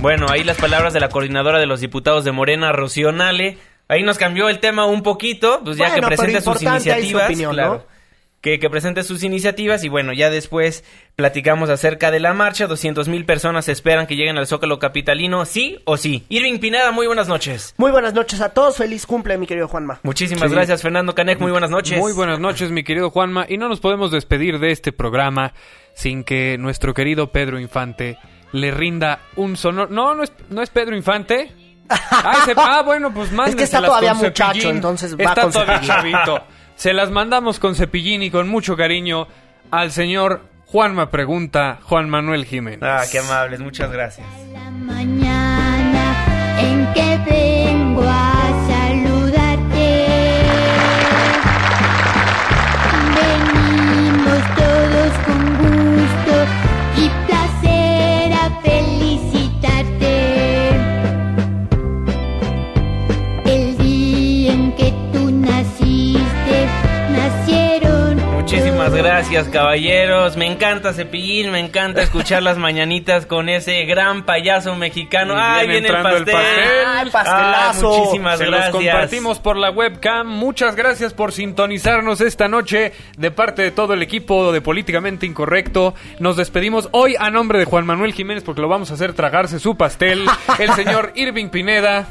[0.00, 3.58] Bueno, ahí las palabras de la coordinadora de los diputados de Morena, Rocío Nale.
[3.86, 6.64] Ahí nos cambió el tema un poquito, pues ya Bueno, que pero presente sus su
[6.64, 7.24] iniciativas.
[7.26, 7.74] opinión, claro.
[7.74, 7.93] ¿no?
[8.44, 10.84] Que, que presente sus iniciativas y bueno, ya después
[11.16, 12.66] platicamos acerca de la marcha.
[12.66, 16.26] 200 mil personas esperan que lleguen al Zócalo Capitalino, sí o sí.
[16.28, 17.74] Irving Pineda, muy buenas noches.
[17.78, 19.98] Muy buenas noches a todos, feliz cumple, mi querido Juanma.
[20.02, 20.54] Muchísimas Sí.
[20.54, 21.98] gracias, Fernando Canek, muy buenas noches.
[21.98, 23.46] Muy buenas noches, mi querido Juanma.
[23.48, 25.54] Y no nos podemos despedir de este programa
[25.94, 28.18] sin que nuestro querido Pedro Infante
[28.52, 29.90] le rinda un sonoro...
[29.90, 31.50] No, no es, no es Pedro Infante.
[31.88, 35.80] Ah, ese- ah, bueno, pues Es que está todavía muchacho, entonces va Está con todavía
[35.80, 36.42] chavito.
[36.76, 39.26] Se las mandamos con cepillín y con mucho cariño
[39.70, 42.82] al señor Juanma Pregunta, Juan Manuel Jiménez.
[42.82, 44.26] Ah, qué amables, muchas gracias.
[44.80, 46.14] mañana
[46.60, 48.33] en que vengo a
[69.34, 70.36] gracias, caballeros.
[70.36, 75.34] Me encanta Cepillín, me encanta escuchar las mañanitas con ese gran payaso mexicano.
[75.36, 76.36] ¡Ay, viene viene el pastel!
[77.02, 77.34] el pastel.
[77.34, 78.72] Ah, muchísimas Se gracias.
[78.72, 80.28] los compartimos por la webcam.
[80.28, 85.94] Muchas gracias por sintonizarnos esta noche de parte de todo el equipo de Políticamente Incorrecto.
[86.20, 89.58] Nos despedimos hoy a nombre de Juan Manuel Jiménez porque lo vamos a hacer tragarse
[89.58, 90.26] su pastel.
[90.60, 92.06] el señor Irving Pineda.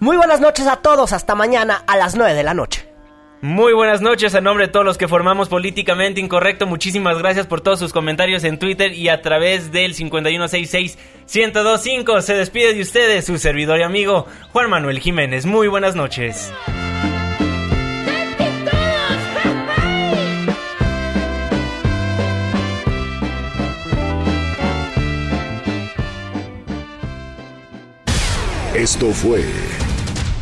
[0.00, 2.89] Muy buenas noches a todos, hasta mañana a las 9 de la noche.
[3.42, 6.66] Muy buenas noches a nombre de todos los que formamos Políticamente Incorrecto.
[6.66, 12.20] Muchísimas gracias por todos sus comentarios en Twitter y a través del 5166-1025.
[12.20, 15.46] Se despide de ustedes su servidor y amigo Juan Manuel Jiménez.
[15.46, 16.52] Muy buenas noches.
[28.74, 29.46] Esto fue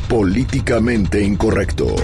[0.09, 1.95] Políticamente Incorrecto.